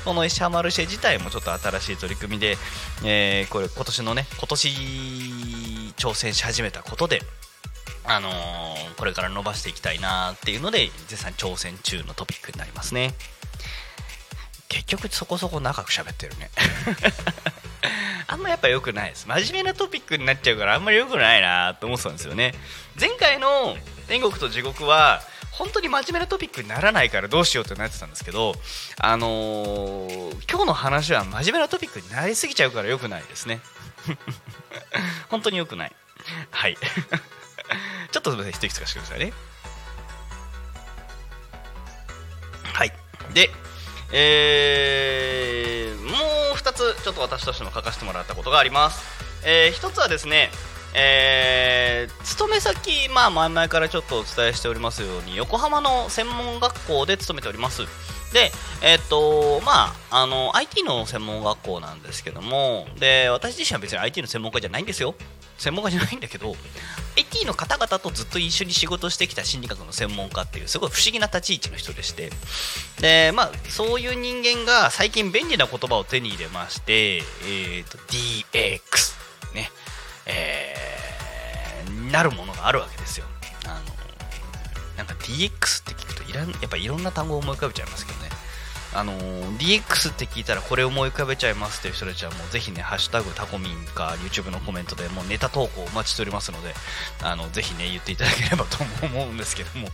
[0.06, 2.56] このシャマルシェ自体もちょっと新しい取り組みで、
[3.04, 4.68] えーこれ、今年のね、今年
[5.98, 7.20] 挑戦し始めたことで、
[8.04, 13.12] あのーこれから伸ばしていきたいなっていうので絶賛挑戦中のトピックになりますね。
[14.68, 16.50] 結局そこそこ長く喋ってるね。
[18.32, 19.26] あんまやっぱ良くないです。
[19.26, 22.54] 真面目なトピックになっちゃうからあんまり良くないなと思ってたんですよね。
[22.98, 28.54] 前回の天国と地獄は本当に真面目なトピックにならないからどうしようってなってたんですけど
[28.98, 33.60] あのー今日の話は真面目なトピックになりすぎちゃうから良くないですね。
[35.28, 35.92] 本当に良くない。
[36.50, 36.76] はい。
[38.12, 39.32] ちょっとすみません、一息つかせてくださいね。
[42.72, 42.92] はい。
[43.34, 43.50] で、
[44.12, 45.79] えー、
[46.80, 49.02] つ、ちょっと私としても書かせてもらったことがあります。
[49.44, 50.50] えー、1つはですね、
[50.94, 57.82] えー、勤め先、まあ、前々からちょっとお伝えしておりますように、横浜の専門学校で勤めております。
[58.32, 58.50] で、
[58.82, 65.14] えっと、まあ、あの、IT の専門学校なんですけども、で、私自身は別に IT の専門家じゃないんですよ。
[65.60, 66.56] 専門家じゃないんだけど、
[67.16, 72.30] IT の方々とずっと一緒に仕事してきた心理学の専門家っていうすごい不思議な立ち位置の人でして。
[73.00, 79.70] で、まあ、そういう人間が最近便利な言葉を手に入れまして、えー、と DX ね。
[80.26, 80.90] えー
[82.10, 83.26] なるものがあるわけですよ。
[83.66, 83.74] あの
[84.96, 85.50] なんか DX っ
[85.84, 88.19] て聞くといらんやっぱいろんな単語を思い浮かべちゃいますけど。
[88.92, 89.12] あの
[89.58, 96.74] DX って聞いたらこれ思い浮かべちゃいますっていう人たちはもうぜひね、ハッシュタグタコミンか YouTube のコメントでもうネタ投稿お待ちしておりますので、
[97.22, 99.88] あのぜひね、言っていただければと思うんですけども。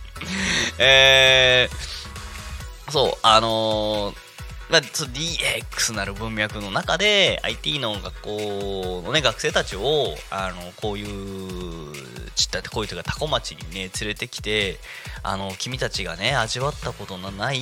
[0.79, 4.26] えー、そう、あのー
[4.69, 11.93] まあ、DX なる文脈の中で IT の学校の、ね、学生たちをあのこういう
[12.35, 14.77] ちったってこういうというかタコ町にね連れてきて
[15.23, 17.59] あの君たちがね味わったことのない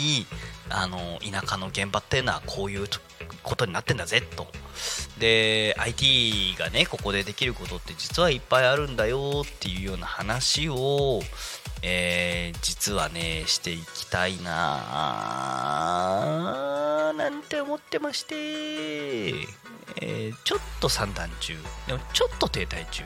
[0.69, 2.87] あの田舎の現場っていうのはこういう
[3.43, 4.47] ことになってんだぜと。
[5.19, 11.21] で IT がねここでできることって実はいっぱいあるんだよっていうような話を
[11.81, 14.51] えー実はねしていきたいな
[17.15, 21.55] なんて思ってまして、えーちょっと散弾中。
[21.87, 23.03] でもちょっと停滞中。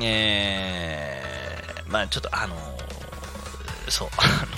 [0.00, 2.54] えーまあちょっとあの
[3.88, 4.52] そうあの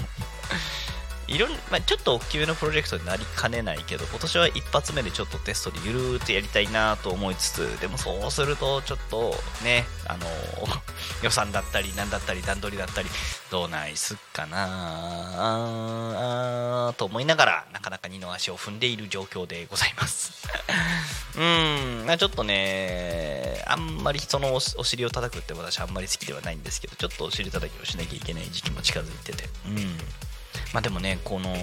[1.31, 10.27] いろんまあ、ちょっと大きめのプロジェクトになりかねないけど今年は一発目でちょっとテストでゆるーっとやりたいなと思いつつでもそうするとちょっとねあの
[11.23, 13.09] 予算だったりなんだったり段取りだったり
[13.49, 14.67] どうないすっかな
[16.89, 20.33] あーと思いながらなかなか二の足を踏んでいる状況でございます。
[21.39, 29.99] うんまあちょっとねあんまりそのおお尻を叩くって私あんまり好きではないんですけどちょっとお尻叩きをしなきゃいけない時期も近づいててうん。
[30.73, 31.55] まあでもねこの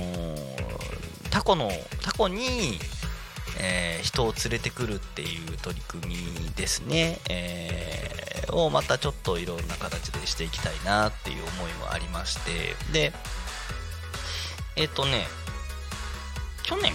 [1.29, 1.69] タコの
[2.03, 2.79] タコに、
[3.59, 12.75] えー人を連れてくるっていう取り組みですね、えーをまたちょっといろんな形でしていきたいなっていう思いもありまして。
[12.93, 13.11] で
[14.75, 15.27] えっ、とね
[16.63, 16.93] 去年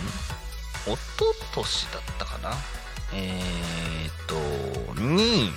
[0.87, 2.55] 一昨年だったかな？
[3.13, 3.39] え
[4.09, 5.51] っ、とに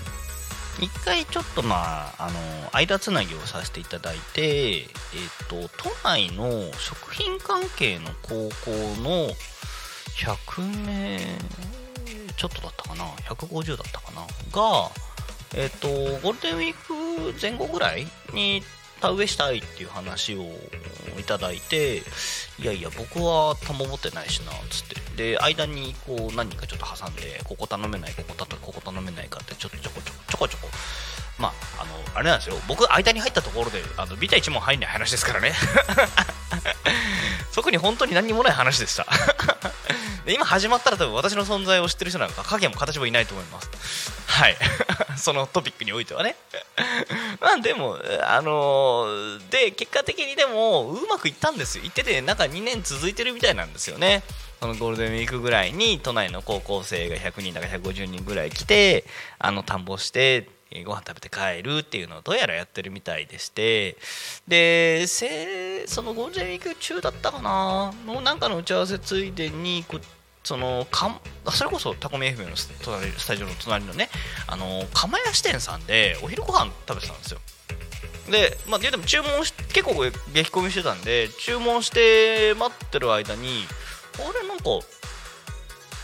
[0.80, 2.40] 一回ちょっとまああの
[2.74, 4.88] 間つなぎをさせていただいて、えっ
[5.48, 9.30] と都内の食品関係の高校の
[10.16, 11.20] 100名
[12.38, 14.22] ちょっとだったかな？150だったかな？
[14.52, 14.90] が
[15.56, 18.62] えっとゴールデンウィーク前後ぐらいに
[19.02, 20.44] 田植えしたいっていう話を
[21.20, 21.98] いただいて
[22.60, 30.68] いやいや僕は田んぼ持ってないしなっつってで間にこう何人かちょっと挟んでここ頼めないここたここ頼めないかってちょちょこちょこちょこちょこ
[31.38, 32.56] まああのあれなんですよ。
[32.68, 35.54] 僕間に入ったところであのビタ1問入んない話ですからね。
[37.54, 39.06] 特に本当に何にもない話でした。
[40.26, 43.70] で今始まったら多分私の存在を知ってる人なんか影も形もいないと思います。
[44.28, 44.58] はい。
[45.18, 46.36] そのトピックにおいてはね。
[47.40, 51.84] まあでもあのーで結果的にでもうまくいったんですよ。
[51.84, 54.24] 行っててなんか2年続いてるみたいなんですよね。
[54.60, 59.06] そのゴールデンウィークぐらいに都内の高校生が100人だか150人ぐらい来て
[59.38, 60.55] あの田んぼしてえー
[60.86, 63.98] ご飯食べて帰るっていうのをどうやらやってるみたいでして
[64.48, 67.94] でそのゴールデンウィーク中だったかな？
[68.06, 70.00] のなんかの打ち合わせついでにこ
[70.44, 71.20] そのかん
[71.52, 74.10] それこそタコミ FM のス隣スタジオの隣のね
[74.48, 77.40] あの釜屋支店さんでお昼ご飯食べてたんですよ。
[78.30, 83.66] で、まあ、言うても注文し結構激込みしてたんで注文して待ってる間に
[84.16, 84.64] あれなんか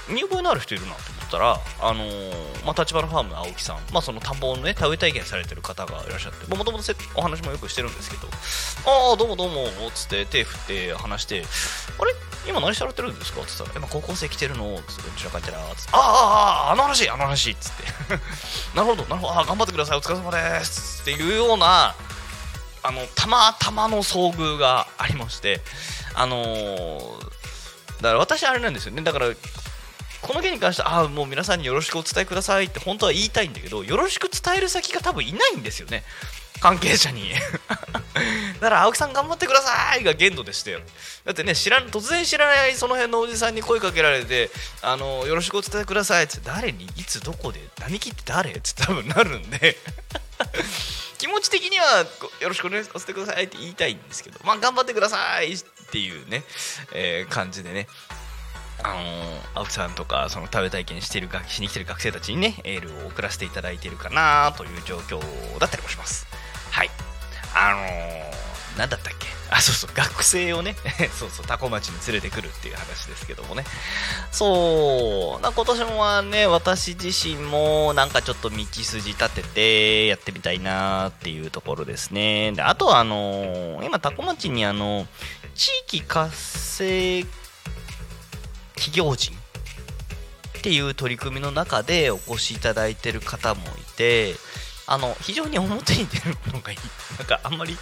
[0.08, 6.84] 見覚えのある人いるなと思ったら、あのーまあ、立花ファームの青木さん、まあ、その田んぼをね田植え体験されてる方がいらっしゃってもともと
[7.16, 8.28] お話もよくしてるんですけど
[8.86, 11.46] 「ああどうもどうも」っつって手振って話して
[11.98, 12.14] 「あれ？
[12.48, 17.84] 今何されてるんですか?」つったら「今高校生来てるの」つって「うちの感じだ」つって「あああああの話あの話」つって
[18.76, 21.96] 「なるほどなるほどあー頑張ってくださいお疲れ様です」っていうような
[22.84, 25.62] あのたまたまの遭遇がありまして
[26.16, 27.32] あのー
[28.02, 29.04] だから私あれなんですよね。
[29.04, 29.28] だから
[30.22, 36.04] この件に関してはあもう皆さんによろしくお伝えくださいって本当は言いたいんだけどよろしく伝える先が多分いないんですよね。
[36.62, 37.34] 関係者に。
[38.62, 40.78] だから青木さん頑張ってくださいが限度でして。
[41.26, 49.78] だってね知らん突然知らないその辺のおじさんに声かけられてあのよろしくお伝えくださいって誰にいつどこで何切って誰って多分なるんで。
[51.18, 52.06] 気持ち的には
[52.40, 56.44] よろしくお願いさせてくださいって言いたいんですけど、まあ、頑張ってくださいっていうね、
[56.94, 57.88] えー感じでね、
[58.84, 59.00] あの
[59.56, 65.20] 青木さんとかその食べ体験してる学しに来てる学生たちにねエールを送らせていただいてるかなという状況
[65.60, 66.28] だったりもします。
[66.72, 66.90] はい。
[67.54, 69.28] あのー、なんだったっけ？
[69.54, 70.78] あそうそう学生をね
[71.20, 73.66] そうそうタコ町に連れてくるっていう話ですけどもね。
[74.32, 82.54] そうな今年もはね私自身もなんかちょっと道筋立ててやってみたいなっていうところですね。
[82.54, 85.06] であとはあのー今タコ町にあの
[85.54, 87.30] 地域活性化
[88.82, 89.36] 企業人
[90.58, 94.34] っていう取り組みの中でお越しいただいてる方もいて
[94.88, 96.78] あの非常に表に出るものがいい。
[97.20, 97.78] なんかあんまり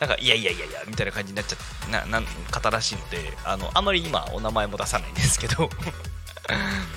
[0.00, 5.70] なんかいやいやいやいやみたいな感じになっちゃったなな方らしいのであのあんまり今お名前も出さないんですけど。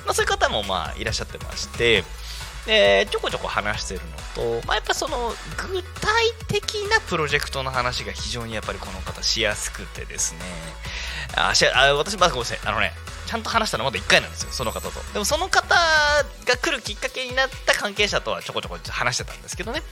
[0.06, 2.04] まそういう方もまあいらっしゃってまして
[2.70, 4.02] でちょこちょこ話してる
[4.36, 6.12] のと、まあ、やっぱその具体
[6.48, 10.42] 的なプロジェクトの話が非常にやっぱりこの方しやすくてですね。
[11.36, 12.60] あしあ私まずごめんなさい。
[12.66, 12.94] あのね
[13.30, 14.90] ちゃんと話したのまだ1回なんですよその方と。
[15.14, 19.84] でもその方が来るきっかけになった関係者とはちょこちょこ話してたんですけどね。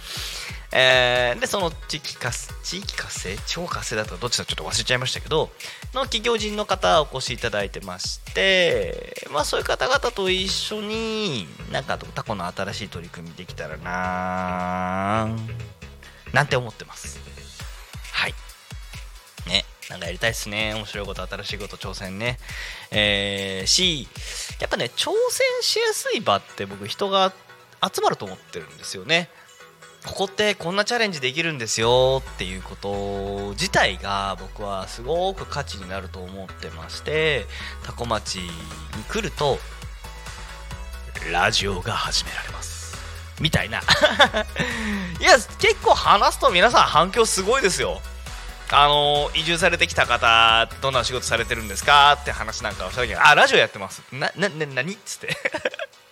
[0.72, 3.38] えーでその地域活地域活性？
[3.38, 5.52] 地方活性だったかどっちだかちょっと忘れちゃいましたけど
[5.94, 15.30] の企業人の方お越しいただいてましてまあそういう方々と一緒になんかタコの新しい取り組みできたらな
[16.34, 17.20] なんて思ってます。
[18.12, 18.34] はい。
[19.48, 19.64] ね。
[19.90, 20.74] なんかやりたいですね。
[20.74, 22.38] 面白いこと新しいこと挑戦ね。
[22.92, 24.08] えーし
[24.60, 27.32] やっぱね挑戦しやすい場って僕人が
[27.82, 29.30] 集まると思ってるんですよね。
[30.06, 37.46] ここってこんなチャレンジできるんですよっていうこと自体が僕はすごく価値になると思ってまして
[37.84, 38.50] タコ町に
[39.10, 39.58] 来ると
[41.32, 42.78] ラジオが始められます。
[43.40, 43.80] みたいな。
[45.20, 48.02] いや結構話すと皆さん反響すごいですよ。
[48.70, 54.02] あの移住されてきた方どんなお仕事されてるんですかって話なんかをした時にあラジオやってます。
[54.12, 54.94] ななな何？
[54.94, 55.30] っつって。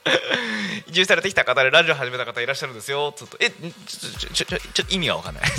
[0.88, 3.12] 移住されてきた方でラジオ始めた方いらっしゃるんですよ。
[3.16, 5.44] つっとえちょちょちょちょちょ意味がわかんない。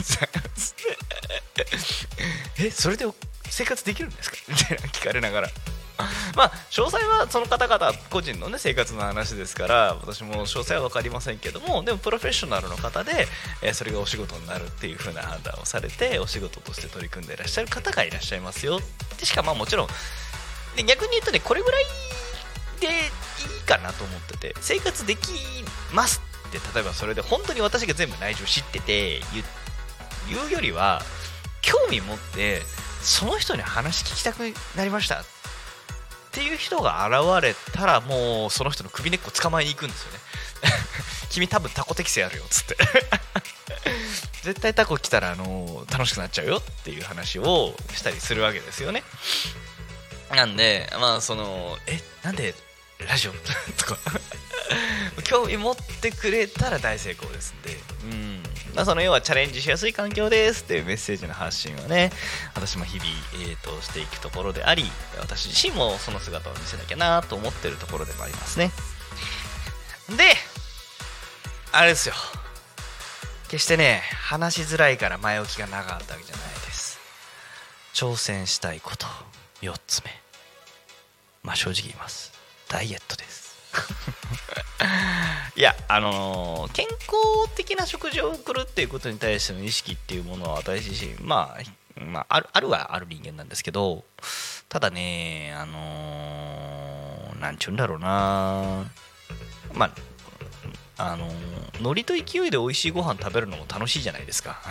[2.59, 3.05] えそれで
[3.51, 4.37] 生活できるんですか？
[4.49, 5.49] みたいな聞かれながら。
[6.37, 13.27] まあ詳細はその方々個人のね生活の話ですから私も詳細は分かりませんけどもでもプロフェッショナルの方で、
[13.63, 18.81] えーそれがお仕事になるっていう風な判断をされてお仕事として取り組んでいらっしゃる方がいらっしゃいますよ。
[19.19, 19.89] でしかまあもちろん
[20.77, 21.85] で逆に言うとねこれぐらい
[22.81, 25.31] でいいかなと思ってて生活でき
[25.93, 29.21] ますって例えばそれで本当に私が全部内情知ってて
[30.29, 31.01] 言うよりは
[31.63, 32.63] 興味持って
[33.03, 35.23] その人に話聞きたくなりました。
[36.37, 40.19] っていう人が現れたらもうその人の首根っこ捕まえに行くんですよね。
[41.33, 42.77] 君多分タコ適性あるよっつって。
[44.45, 49.03] 絶対タコ来たらあの楽しくなっちゃうよっていう話をしたりするわけですよね。
[50.31, 52.55] なんでまあそのえなんで
[52.99, 53.33] ラジオ？
[53.33, 53.99] とか。
[55.25, 57.79] 興味持ってくれたら大成功ですんで。
[58.03, 58.43] うん。
[58.77, 62.11] まあ、その要はチャレンジしやすい環境ですっていうメッセージの発信をね
[62.55, 63.09] 私も日々、
[63.49, 64.85] えー、としていくところであり
[65.19, 68.71] 私自身もその姿を見せなきゃなと思ってるところでもありますね。
[70.11, 70.25] で
[71.73, 72.15] あれですよ。
[73.49, 76.99] 決してね話しづらいから前置きが長かったわけじゃないです。
[77.95, 79.07] 挑戦したいこと
[79.63, 80.11] 4つ目。
[81.43, 82.33] まあ正直言います。
[82.69, 83.57] ダイエットです。
[85.57, 91.57] いやあのー健康的な食事を送るっていうことに対しての意識っていうものは私自身ま
[91.99, 94.05] あ、まあ、あるあるはある人間なんですけど
[94.69, 98.91] ただねあのーなんちゅうんだろうな。
[99.73, 99.91] まあ
[101.13, 101.35] あのー
[101.79, 104.61] 海苔と勢いで美味しいご飯食べるのも楽しいじゃないですか。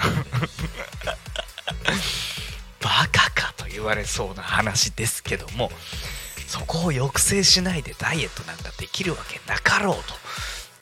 [2.81, 5.71] バカかと言われそうな話ですけども
[6.47, 10.15] そこを抑制しないでダイエットなんかできるわけなかろうと。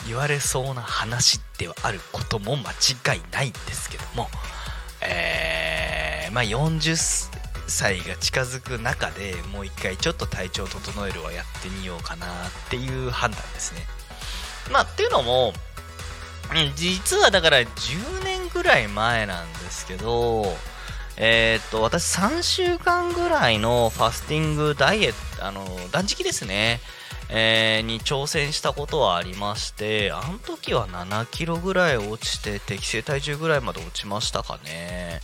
[0.08, 4.28] 言われそうな話ではあることも間違いないんですけども、
[5.02, 6.96] えーまあ、40
[7.68, 12.30] 歳が近づく中でもう一回ちょっと体調整えるはやってみようかなっ
[12.70, 13.82] ていう判断ですね。
[14.72, 15.54] まあ、っていうのも、
[16.76, 20.56] 実はだから10年ぐらい前なんですけど、
[21.18, 26.80] えーっと私3週間ぐらいのファスティングダイエットあの断食ですね、
[27.30, 35.22] えーに挑戦したことはありましてあの時は7キロぐらい落ちて適正体重ぐらいまで落ちましたかね、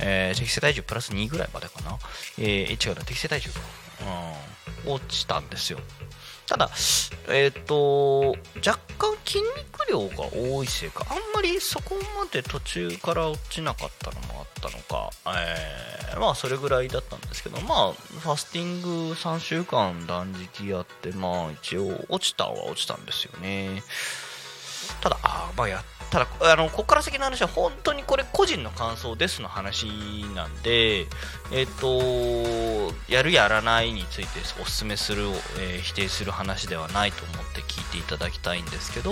[0.00, 1.98] えー適正体重プラス2ぐらいまでかな、
[2.38, 3.60] えー違うな適正体重か、
[4.86, 5.78] うん、落ちたんですよ。
[6.46, 6.70] ただ、
[7.28, 23.82] えっ、と、若干筋肉量が多いせいか、あんまりそこまで途中から落ちなかったのもあったのか、えーまあそれぐらいだったんですけど、まあファスティング3週間断食やって、まあ一応落ちたは落ちたんですよね。
[25.00, 25.82] ただ、あまあや
[26.14, 29.86] ただ、あの、ここから先の話は本当にこれ個人の感想ですの話
[30.36, 31.08] なんで、
[31.50, 35.24] えっ、と、やるやらないについてお勧めする、
[35.58, 39.10] えー否定する話ではないと思って聞いていただきたいんですけど、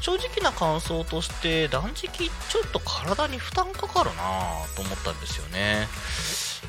[0.00, 5.86] 正直な感想として断食ちょっと体に負担かかるなと思ったんですよね。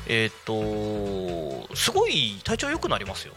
[0.06, 3.34] えっ、と、すごい体調良くなりますよ。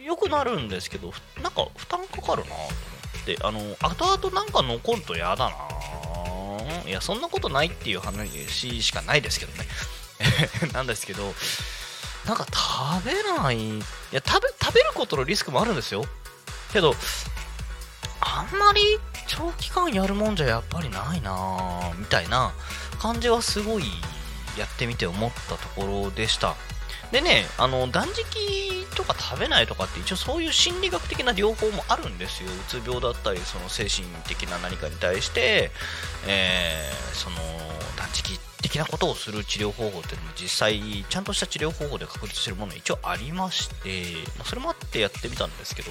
[0.00, 2.99] 良くなるんですけど、なんか負担かかるなと思って、
[3.42, 5.54] あの、後々なんか残ると嫌だな
[6.86, 9.68] いや、そんなことないっていう話しかないですけどね。
[10.72, 11.34] なんですけど、
[12.26, 16.04] なんか食べない、いや食べ、食べることのリスクもあるんですよ。
[16.72, 16.94] けど、
[18.20, 22.52] あんまり長期間やるもんじゃやっぱりないなぁみたいな
[22.98, 23.84] 感じはすごい
[24.58, 26.54] やってみて思ったところでした。
[27.12, 32.50] でね、あの断食とか食べないとかって一応そういう心理学的な療法もあるんですよ。
[32.50, 35.70] うつ病だったり、その精神的な何かに対して、
[36.26, 37.36] えーその
[37.96, 45.90] 断食的なことをする治療方法っていうのも実際ちゃんとした治療方法で確立してるもの一応ありまして、まあそれもあってやってみたんですけど、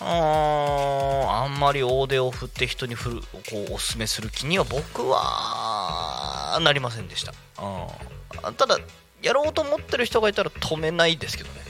[0.00, 7.32] ああんまり大手を振って人に振るこうおすすめする気には僕はなりませんでした。
[7.62, 7.86] うん
[8.56, 8.78] ただ、
[9.22, 11.60] やろうと思ってる人がいたら止めないですけどね。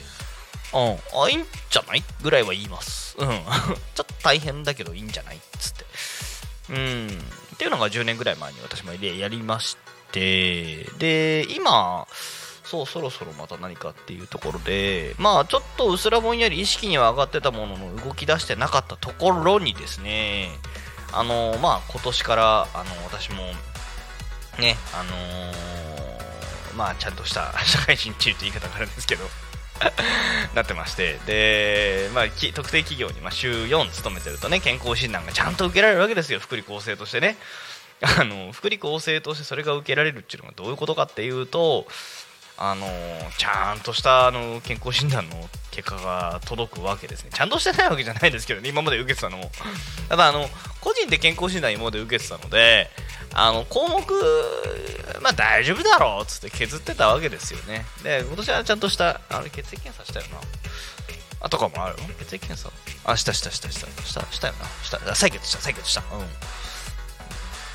[0.73, 0.77] う
[1.17, 2.03] ん、あ、いいんじゃない？
[2.21, 3.15] ぐらいは言います。
[3.19, 3.27] うん。
[3.27, 5.39] ちょっと大変だけどいいんじゃない？
[5.59, 5.85] つって。
[6.69, 7.07] うん。
[7.55, 9.77] っていうのが10年ぐらい前に私もやりまし
[10.11, 12.07] て、で、今、
[12.63, 20.49] そう、そろそろまた何かっていうところで、まあ、ちょっとうすらぼんやり意識には上がってたものの動き出してなかったところにですね、
[21.11, 23.43] あの、まあ、今年から、あの、私も、
[24.57, 25.80] ね、あのー
[26.75, 29.29] まあ、ちゃんとした 社会人っていう言い方があるんですけど、
[30.55, 37.37] なってまして、で、まあ、特定企業に、まあ、週4勤めてるとね、健康診断がちゃんと受けられるわけですよ、福利厚生としてね。
[38.03, 41.85] あの福利厚生としてそれが受けられるっていうのはどういうことかっていうと、
[42.63, 42.85] あの
[43.39, 47.31] ちゃんとしたあの健康診断の結果が届くわけですね。
[47.33, 49.49] ちゃんとしてないわけじゃないですけどね、今まで受けてたのも。
[50.09, 50.47] ただ、あの
[50.79, 52.89] 個人で健康診断今まで受けてたので、
[53.33, 54.05] あの項目、
[55.21, 57.85] まあ大丈夫だろうっつって削ってたわけですよね。
[58.03, 60.37] で、今年はちゃんとした、あれ血液検査したよな。
[61.39, 61.95] あとかもある？
[62.19, 62.69] 血液検査？
[63.03, 66.25] あしたしたしたしたしたしたよなした採血した採血したうん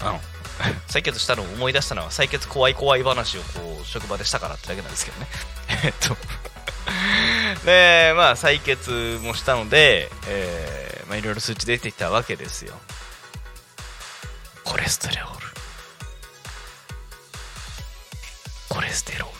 [0.02, 0.36] うん
[0.88, 5.26] 採血したのを思い出したのは採血怖い怖い話をこう職場でしたからってだけなんですけどね。
[5.84, 6.16] えっと。
[7.64, 12.74] でまあ採血もしたので、えーまあ、いろいろ数値出てきたわけですよ。
[14.64, 15.46] コレステロール。
[18.68, 19.36] コレステロール。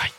[0.00, 0.12] はい。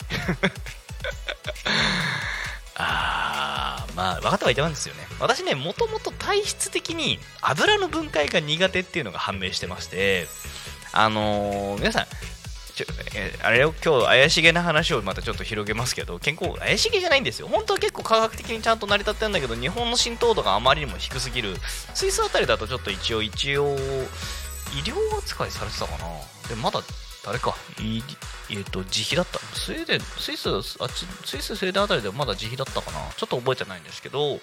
[2.75, 5.01] あーまあ分かったはいたんですよね。
[5.19, 10.27] 私ねもともと体質的に油の分解が苦手っていうのが判明してまして
[10.91, 12.05] あのー皆さん
[12.73, 17.47] ちょえあれを今日怪しげな話をまたちょっと広げますけど健康怪しげじゃないんですよ。
[17.47, 21.55] 本当は結構科学的にちゃんと成り立ってるんだけど日本の浸透度があまりにも低すぎる。
[21.93, 23.77] スイスあたりだとちょっと一応一応医
[24.83, 26.07] 療扱いされてたかな。
[26.49, 26.81] でまだ
[27.25, 27.55] 誰か。
[28.49, 29.39] えっ、と自費だった。
[29.39, 32.99] スウェーデンスイスあっちスイススウェーデンあたりではまだ自費だったかな。
[33.15, 34.39] ちょっと覚えてないんですけど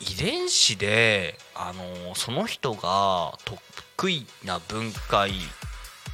[0.00, 3.32] 遺伝子であのその人が
[3.96, 5.32] 得意な分解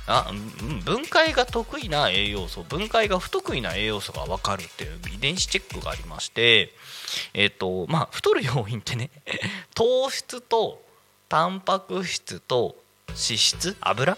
[0.07, 6.73] あん分解が得意な栄養素分解が不得意な栄養素が分かるっていう遺伝子チェックがありまして
[7.35, 9.11] えっ、とまあ太る要因ってね
[9.75, 10.83] 糖質と
[11.29, 12.77] タンパク質と
[13.09, 14.17] 脂質油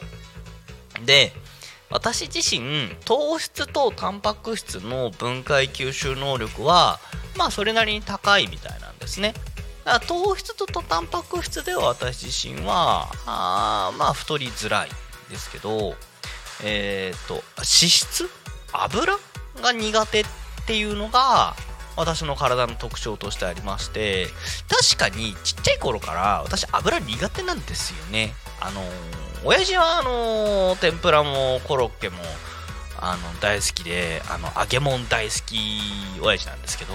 [1.04, 1.32] で
[1.91, 6.99] 私自身糖質とタンパク質の分解吸収能力は
[7.37, 9.35] まあそれなりに高いみたいなんですね。
[9.85, 14.89] だから糖質とタンパク質では私自身はあまあ太りづらい
[15.30, 15.95] ですけど
[16.62, 18.30] えっ、と脂質
[18.72, 19.18] 油
[19.62, 20.24] が苦手っ
[20.66, 21.55] ていうのが
[21.97, 24.26] 私の体の特徴としてありまして
[24.68, 28.32] 確かにちっちゃい頃から私油苦手なんですよね。
[28.61, 32.16] あのー親父はあの天ぷらもコロッケも
[32.99, 35.59] あの大好きであの揚げ物大好き
[36.22, 36.95] 親父なんですけど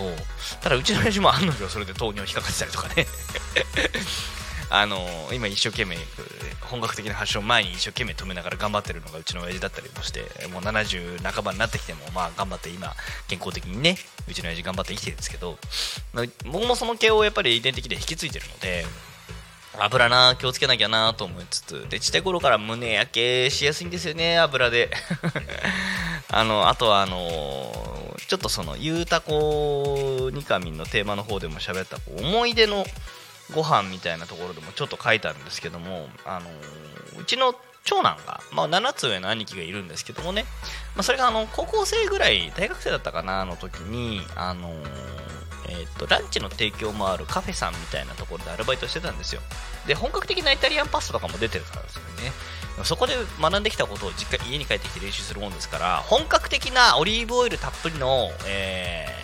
[0.61, 3.05] ただうちの親父も案の定それで糖尿引っかかってたりとかね。
[4.71, 5.97] あの今一生懸命
[6.61, 12.93] 本格的な発症前に一生懸命止めながら頑張ってるのがうちの親父だったりもしてもう70半ばになってきてもまあ頑張って今
[13.27, 13.97] 健康的にね
[14.27, 15.57] うちの親父頑張って生きてるんですけど
[16.45, 18.85] 僕もその系をやっぱり遺伝的で引き継いでるので
[19.81, 24.89] 油な気をつけなきゃなと思いつつでちっちゃい頃から胸焼けしやすいんですよね油で。
[26.31, 32.85] あのあとはあのちょっとそのゆうたこにかみんのテーマの方でも喋ったこう思い出の
[33.55, 36.51] ご飯みたいなところでもちょっと書いてあるんですけどもあの
[37.19, 40.45] うちの長男が、まあ、7つ上の兄貴がいるんですけどもね、
[40.95, 44.75] まあ、それがあの高校生ぐらい大学生だったかなの時にあの
[45.69, 49.41] えー、とランチの提供もあるカフェさんみたいなところでアルバイトしてたんですよ。
[49.87, 52.31] で本格的なイタリアンパスタとかも出てるからですよね。
[52.83, 59.19] そこで学んできたことを実家家に帰ってきて練習するもんですから本格的なオリーブオイルたっぷりの、えー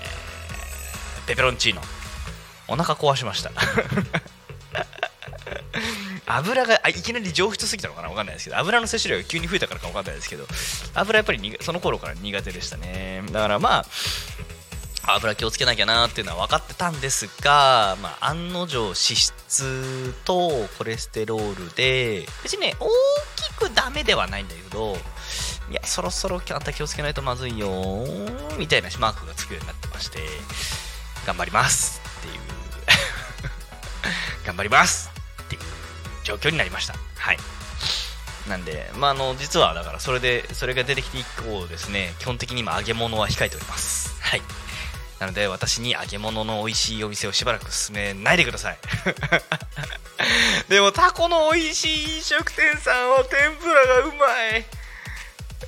[1.25, 1.81] ペペロンチーノ。
[2.67, 3.51] お腹壊しました。
[6.27, 8.09] 油がいきなり上質すぎたのかな？
[8.09, 8.57] 分かんないですけど。
[8.59, 10.47] 油の摂取量が急に増えたからか分かんないですけど。
[10.93, 13.23] 油やっぱりその頃から苦手でしたね。
[13.31, 13.85] だからまあ
[15.08, 22.88] 油気をつけなきゃなっていうのは分かってたんですが、まあ、案の定脂質とコレステロールで別にね大
[23.36, 24.97] きくダメではないんだけど
[25.70, 30.20] いやそろそろあんた気をつけないとまずいよーみたいなマークがつくようになってまして
[31.26, 32.56] 頑張りますっていう。
[34.45, 35.10] 頑張ります
[35.41, 35.62] っていう
[36.24, 36.95] 状況になりました。
[37.18, 37.39] はい。
[38.47, 44.16] なんで、まあ、あの実はだからそれでそれが出てきて以降ですね基本的に今揚げ物は控えております。
[44.22, 44.41] はい。
[45.20, 48.78] なので私に揚げ物の美味しいお店をしばらく進めないでください。
[50.70, 54.66] でもタコの美味しい飲食店さんは天ぷらがうまい。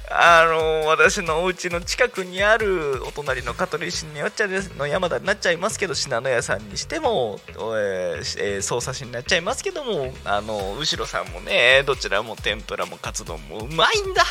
[0.10, 14.24] あの私のお家の近くにあるお隣の香取市によっちゃですの山田になっちゃいますけど信濃屋さんにしても、えーえー、匝瑳市になっちゃいますけどもあの後ろさんもねどちらも天ぷらもカツ丼もうまいんだ。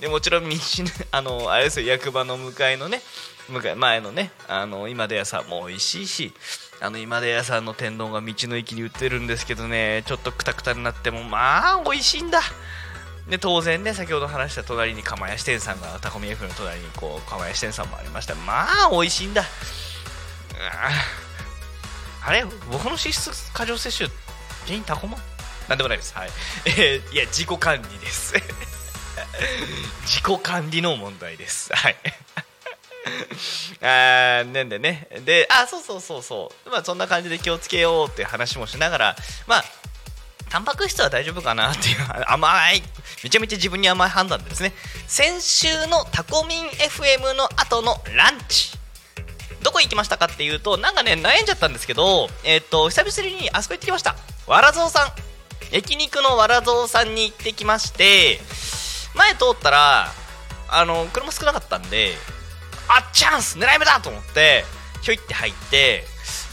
[0.00, 0.56] でもちろん道
[1.12, 3.02] あのあれですよ役場の向かいのね
[3.48, 6.32] 向かい前のねあの今出屋さんも美味しいし
[6.80, 12.42] あの今出屋さんの天丼が道の駅に売ってるんですけどねちょっとくたくたになってもまあ美味しいんだ。
[13.28, 18.34] で当然ね先ほど話した隣に釜屋支店さんがタコミ F の隣にこう釜屋支店さんもありました。
[18.34, 19.44] まあ美味しいんだ。
[22.22, 24.10] あれ僕の脂質過剰摂取
[24.64, 25.16] 原因タコマ
[25.68, 26.14] なんでもないです。
[26.14, 26.30] はい、
[26.64, 28.34] え ーいや自己管理です。
[30.04, 31.74] 自己管理の問題です。
[31.74, 31.96] はい。
[33.80, 35.08] あーなんでね。
[35.24, 36.70] であそうそうそうそう。
[36.70, 39.16] まあそんな感じで気をつけようっていう話もしながら
[39.46, 39.64] まあ
[40.48, 42.82] タンパク質は大丈夫かなっていう甘い
[43.22, 44.72] めちゃめちゃ自分に甘い判断ですね。
[45.06, 48.78] 先週のタコミン FM の後のランチ。
[49.62, 54.16] どこ行きましたかっていうとなんかね悩んじゃったんですけどえっ、と久々にあそこ行ってきました。
[54.46, 55.30] わらぞうさん。
[55.70, 58.40] 焼肉のわらぞうさんに行ってきまして
[59.14, 60.08] 前通ったら
[60.68, 62.14] あの車少なかったんで
[62.88, 64.64] あチャンス狙い目だと思って
[65.02, 66.04] ひょいって入って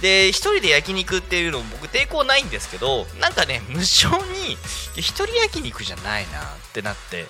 [0.02, 4.58] で1人で焼肉っていうの僕抵抗ないんですけどなんかね無性に
[4.96, 6.44] 1人焼肉じゃないなっ
[6.74, 7.26] てなって。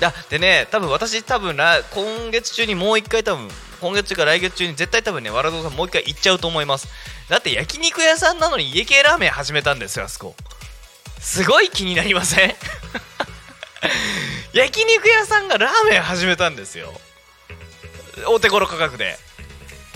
[0.00, 3.48] だでね多分私多分今月中にもう一回多分
[3.80, 6.88] 今月中か来月中に絶対多分ねわらぞうさんもう一回行っちゃうと思います。
[7.30, 10.34] だって焼肉屋さんなのに家系ラーメン始めたんですよあそこ。
[11.18, 12.54] すごい気になりません？
[14.56, 16.90] 焼肉屋さんがラーメン始めたんですよ。
[18.26, 19.18] お手頃価格で。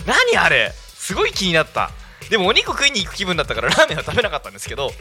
[0.05, 0.71] 何あれ？
[0.93, 1.89] すごい気になった。
[2.29, 4.91] でもお肉食いに行く気分だったからラーメンは食べなかったんですけど。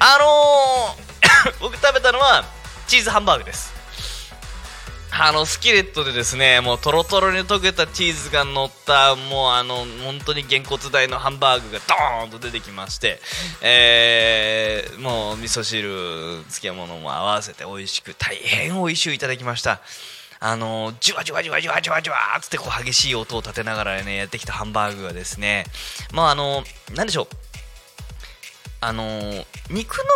[0.00, 2.44] あのー 僕食べたのは
[2.88, 3.72] チーズハンバーグです。
[5.20, 13.20] あのスキレットでですねもうとろとろに溶けたチーズが乗ったもうあの本当にげんこつ大のハンバーグがドーンと出てきまして
[13.62, 19.80] えー、もう味噌汁漬物も合わせて美味しく大変美味しゅういただきました。
[20.44, 25.66] あのじわじわじわじわじわじわっつってこう激しい音を立てながらねやってきたハンバーグがですね
[26.12, 26.64] まああの
[26.96, 27.51] なんでしょう
[28.84, 30.06] あのー肉のう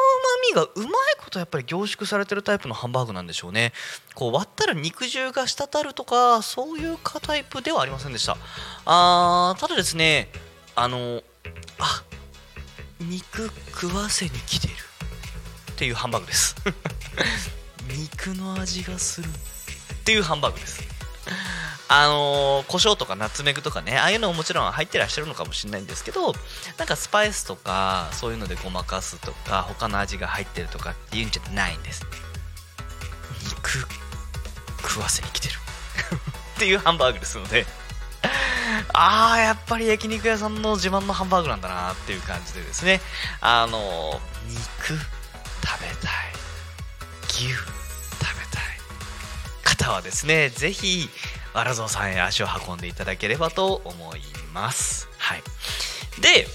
[0.57, 3.73] まみがうまいことやっぱり凝縮されてるタイプのハンバーグなんでしょうね。
[4.15, 8.37] こう割ったら肉汁が滴るとかそういうかタイプではありませんでした。
[8.85, 10.29] あーただですね
[10.75, 11.23] あのー
[11.79, 12.03] あ
[13.01, 14.73] 肉食わせに来てる
[15.73, 16.57] っていうハンバーグです。
[17.89, 20.83] 肉の味がするっていうハンバーグです。
[21.89, 26.33] あのー、胡椒とかナツメグとかねああいうのももちろん入ってらっしゃるのかもしれないんですけど
[26.79, 32.05] なんかスパイスとかそういうのでごまかすとか他の味が入ってるとかっていうんじゃないんです。
[33.49, 33.87] 肉
[34.83, 35.55] 食わせに来てる。
[36.57, 37.67] っていうハンバーグですので。
[38.93, 43.01] あーやっぱり焼肉屋さんの自慢のハンバーグなんだなっていう感じでですね。
[43.41, 44.19] あのー
[44.49, 44.99] 肉食
[45.81, 46.37] べたい。
[47.29, 47.86] 牛。
[49.77, 51.09] 方はですねぜひ
[51.55, 54.21] わらぞうさんへ足を運んでいただければと思い
[54.53, 55.09] ます。
[55.19, 55.43] はい。
[56.21, 56.47] で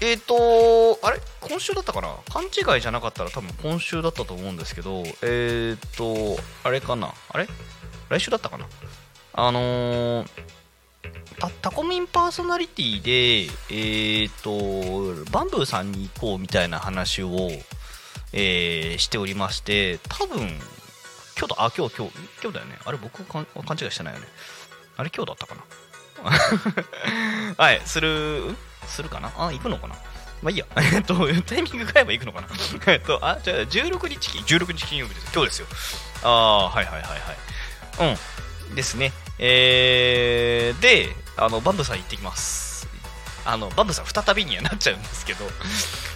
[0.00, 1.20] えっ、とあれ？
[1.40, 2.14] 今週だったかな？
[2.30, 7.14] 勘違いじゃなかったら多分今週だったと思うんですけどえっ、とあれかな？
[7.30, 7.48] あれ？
[8.10, 8.66] 来週だったかな？
[9.32, 10.28] あのー
[11.60, 14.50] タコミンパーソナリティで、えっ、と、
[15.30, 17.50] バンブーさんに行こうみたいな話を、
[18.32, 20.58] えしておりまして、多分、
[21.38, 22.12] 今日だ、あ、今日、今日、
[22.42, 22.78] 今日だよね。
[22.84, 24.26] あれ、僕勘勘違いしてないよね。
[24.96, 25.62] あれ、今日だったかな。
[27.62, 28.56] はい、する、
[28.86, 29.94] するかなあ、行くのかな
[30.42, 30.66] まあいいや。
[30.94, 32.48] えっと、タイミング変えば行くのかな
[32.92, 35.26] えっと、あ、じゃあ、16日金、16日金曜日です。
[35.34, 35.66] 今日ですよ。
[36.22, 37.10] ああ、はいはいはい
[38.00, 38.16] はい。
[38.68, 38.74] うん。
[38.74, 39.12] ですね。
[39.38, 42.88] えー、で、あの、バンブさん行ってきます。
[43.44, 45.44] あの、バンブさん再びにはなっちゃうんですけど、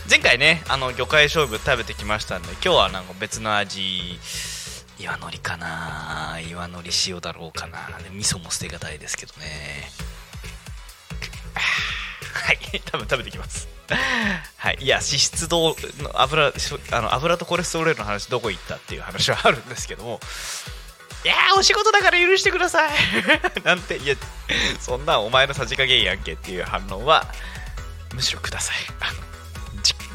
[0.08, 4.18] 前回ね、あの、魚介勝負食べてきましたんで、今日はなんか別の味、
[5.00, 6.38] 岩のりかな。
[6.40, 7.78] 岩のり塩だろうかな。
[8.12, 9.88] 味噌も捨てがたいですけどね。
[12.32, 13.68] はい、多分食べてきます。
[14.56, 16.52] はい、いや、脂質との油
[16.92, 20.20] あの油とコレステロールの話、どこ行ったっていう話はあるんですけども、
[21.24, 22.90] いや、お仕事だから許してください。
[23.64, 24.16] なんて、いや、
[24.80, 27.26] そんなお前のさじ加減やんけっていう反応は、
[28.14, 28.76] むしろください。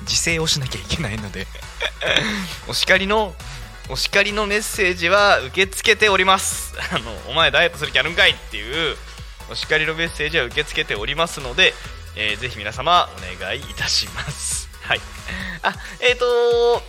[0.02, 1.48] 自制をしなきゃいけないので、
[2.68, 3.36] お叱りの、
[3.88, 6.74] お叱りのメッセージは受け付けております。
[6.92, 8.98] あの、お前ダイエットする気あるんかいっていう、
[9.50, 11.76] お叱りのメッセージは受け付けておりますので、
[12.16, 14.70] えーぜひ皆様お願いいたします。
[14.82, 15.02] はい。
[15.62, 16.82] あ、えっ、ー、と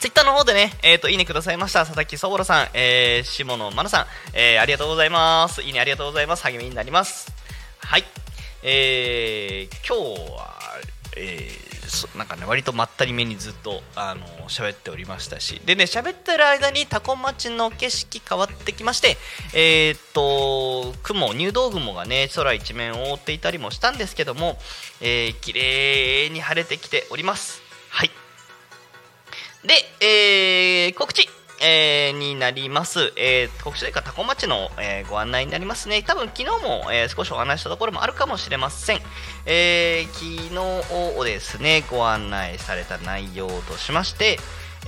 [0.00, 1.80] ツイッターの方でね、えっ、と、いいねくださいました。
[1.80, 5.62] 佐々木そぼろさん、えー、下野真奈さん、えー、ありがとうございます。
[5.62, 6.42] いいねありがとうございます。
[6.44, 7.32] 励みになります。
[7.78, 8.04] はい。
[8.62, 10.54] えー、今日は、
[11.16, 11.65] えー、
[12.16, 19.16] なんかね、割とまったりめにずっと、あの喋っておりましたし、でね、喋ってる間にタコ町の景色変わってきまして、
[19.54, 24.58] えーっと、雲、入道雲がね、空一面を覆っていたりもしたんですけども、
[25.00, 27.62] えー、綺麗に晴れてきております。
[27.90, 28.10] はい。
[29.64, 31.28] で、えー告知、
[31.60, 33.12] えーになります。
[33.16, 36.02] えー告知というか、タコ町の、えーご案内になりますね。
[36.02, 39.00] 多分昨日も、えー少しお話ししたところもあるかもしれません。
[39.46, 44.38] えー昨日をですね、ご案内された内容としまして、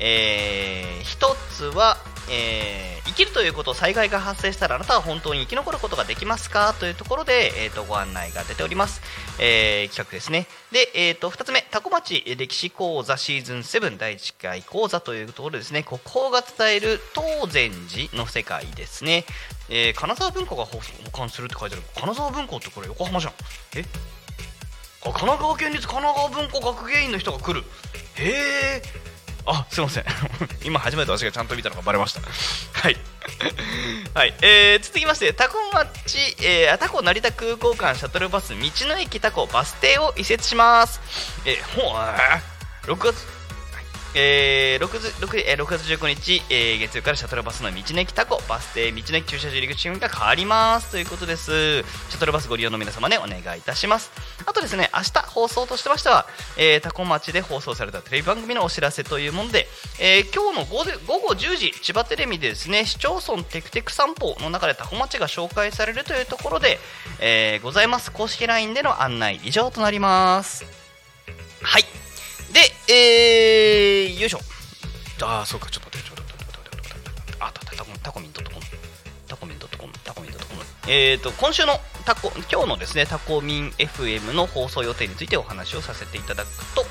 [0.00, 1.96] えー一つは、
[2.30, 6.72] えー生きるということ災害が発生したらあなたは本当に生き残ることができますか？
[6.78, 9.00] というところで、えー、とご案内が出ております、
[9.40, 10.46] えー企画ですね。
[10.70, 19.24] で、えー、と2つ目タコ町歴史講座シーズン7第1回講座というところでですね国宝が伝える東禅寺の世界ですね、
[19.68, 20.78] えー金沢文庫が保
[21.10, 21.84] 管するって書いてある。
[21.98, 23.32] 金沢文庫ってこれ横浜じゃん。
[23.74, 23.84] え？
[25.00, 27.64] あ神奈川県立神奈川文庫学芸員の人が来る。
[28.16, 28.30] へ
[28.76, 28.82] え
[29.50, 30.04] あすいません。
[30.62, 32.20] 今初めて私がちゃんと見たのがバレました。
[32.20, 32.96] はい。
[34.14, 38.56] はい、えー、続きましてタコ町、えー、タコ成田空港間シャトルバス道
[38.88, 41.00] の駅タコバス停を移設します。
[41.46, 43.37] えー、ほう6月
[44.20, 50.90] えー、6, 月 6, えー6月19日、えー月曜からシャトルバスの道の駅タコバス停道の駅駐車場入り口が変わります。
[50.90, 51.84] ということです。
[51.84, 54.10] シャトルバスご利用の皆様ねお願いいたします。
[54.44, 59.68] あとですね明日放送としてましては、えー、タコ町で放送されたテレビ番組のお知らせというもので、
[60.00, 66.80] えー今日の午午後10時千葉テレビでですね市町村テクテク散歩の中でタコ町が紹介されるというところで、
[67.20, 68.10] えーございます。
[68.10, 70.64] 公式 LINE での案内以上となります、
[72.90, 74.40] えー、よいしょ。
[75.20, 78.66] あー、そうか、ちょっと待って、ちょっと待って、ちょっと待って、ちょっと待って、あったた、タコタコミンドットコム。
[79.28, 80.62] タコミンドットコム、タコミンドットコム。
[80.88, 81.74] えーと、今週の
[82.06, 86.86] タコ、今日のですね、タコミン FM の放送予定についてお話をさせていただくと、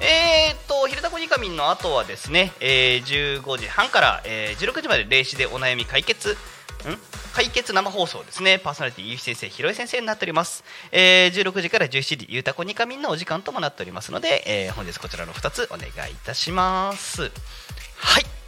[0.00, 6.36] えーと、ひるたこにかみんの後はですね、えー、15時半から、えー、16時まで霊視でお悩み解決、
[7.34, 8.58] 解決生放送ですね。
[8.58, 10.64] パーソナリティ、ゆう先生、ひろえ先生になっております。
[10.92, 17.30] えー、16時から17時、ゆうたこにかみんのお時間ともなっておりますので、えー本日こちらの2つお願いいたします。
[17.96, 18.39] はい。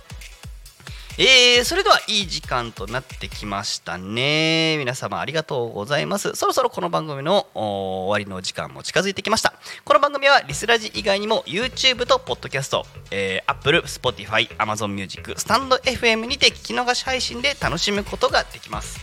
[1.18, 4.76] えー、それではいい時間となってきましたね。
[4.78, 6.34] 皆様ありがとうございます。
[6.34, 9.52] そろそろこの番組の終わりの時間も近づいてきました。
[9.84, 18.98] この番組はリスラジ以外にも YouTube と Podcast、えー、Apple、Spotify、Amazon Music、StandFM にて聞き逃し配信で楽しむことができます。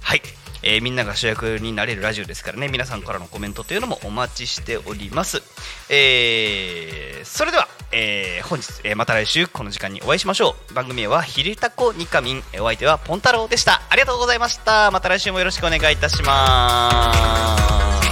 [0.00, 0.22] はい、
[0.62, 2.68] えーみんなが主役になれるラジオですからね。
[2.68, 5.42] 皆さんからのコメントというのもお待ちしております、
[5.90, 10.74] えーそれでは、えー本日、えーまた来週この時間にお会いしましょう。
[10.74, 13.82] 番組は「ひるたこにかみん」お相手はポン太郎でした。
[13.88, 14.90] ありがとうございました。
[14.90, 18.02] また来週もよろしくお願いいたします。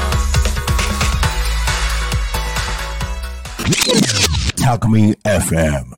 [4.63, 5.85] Talk Me FM.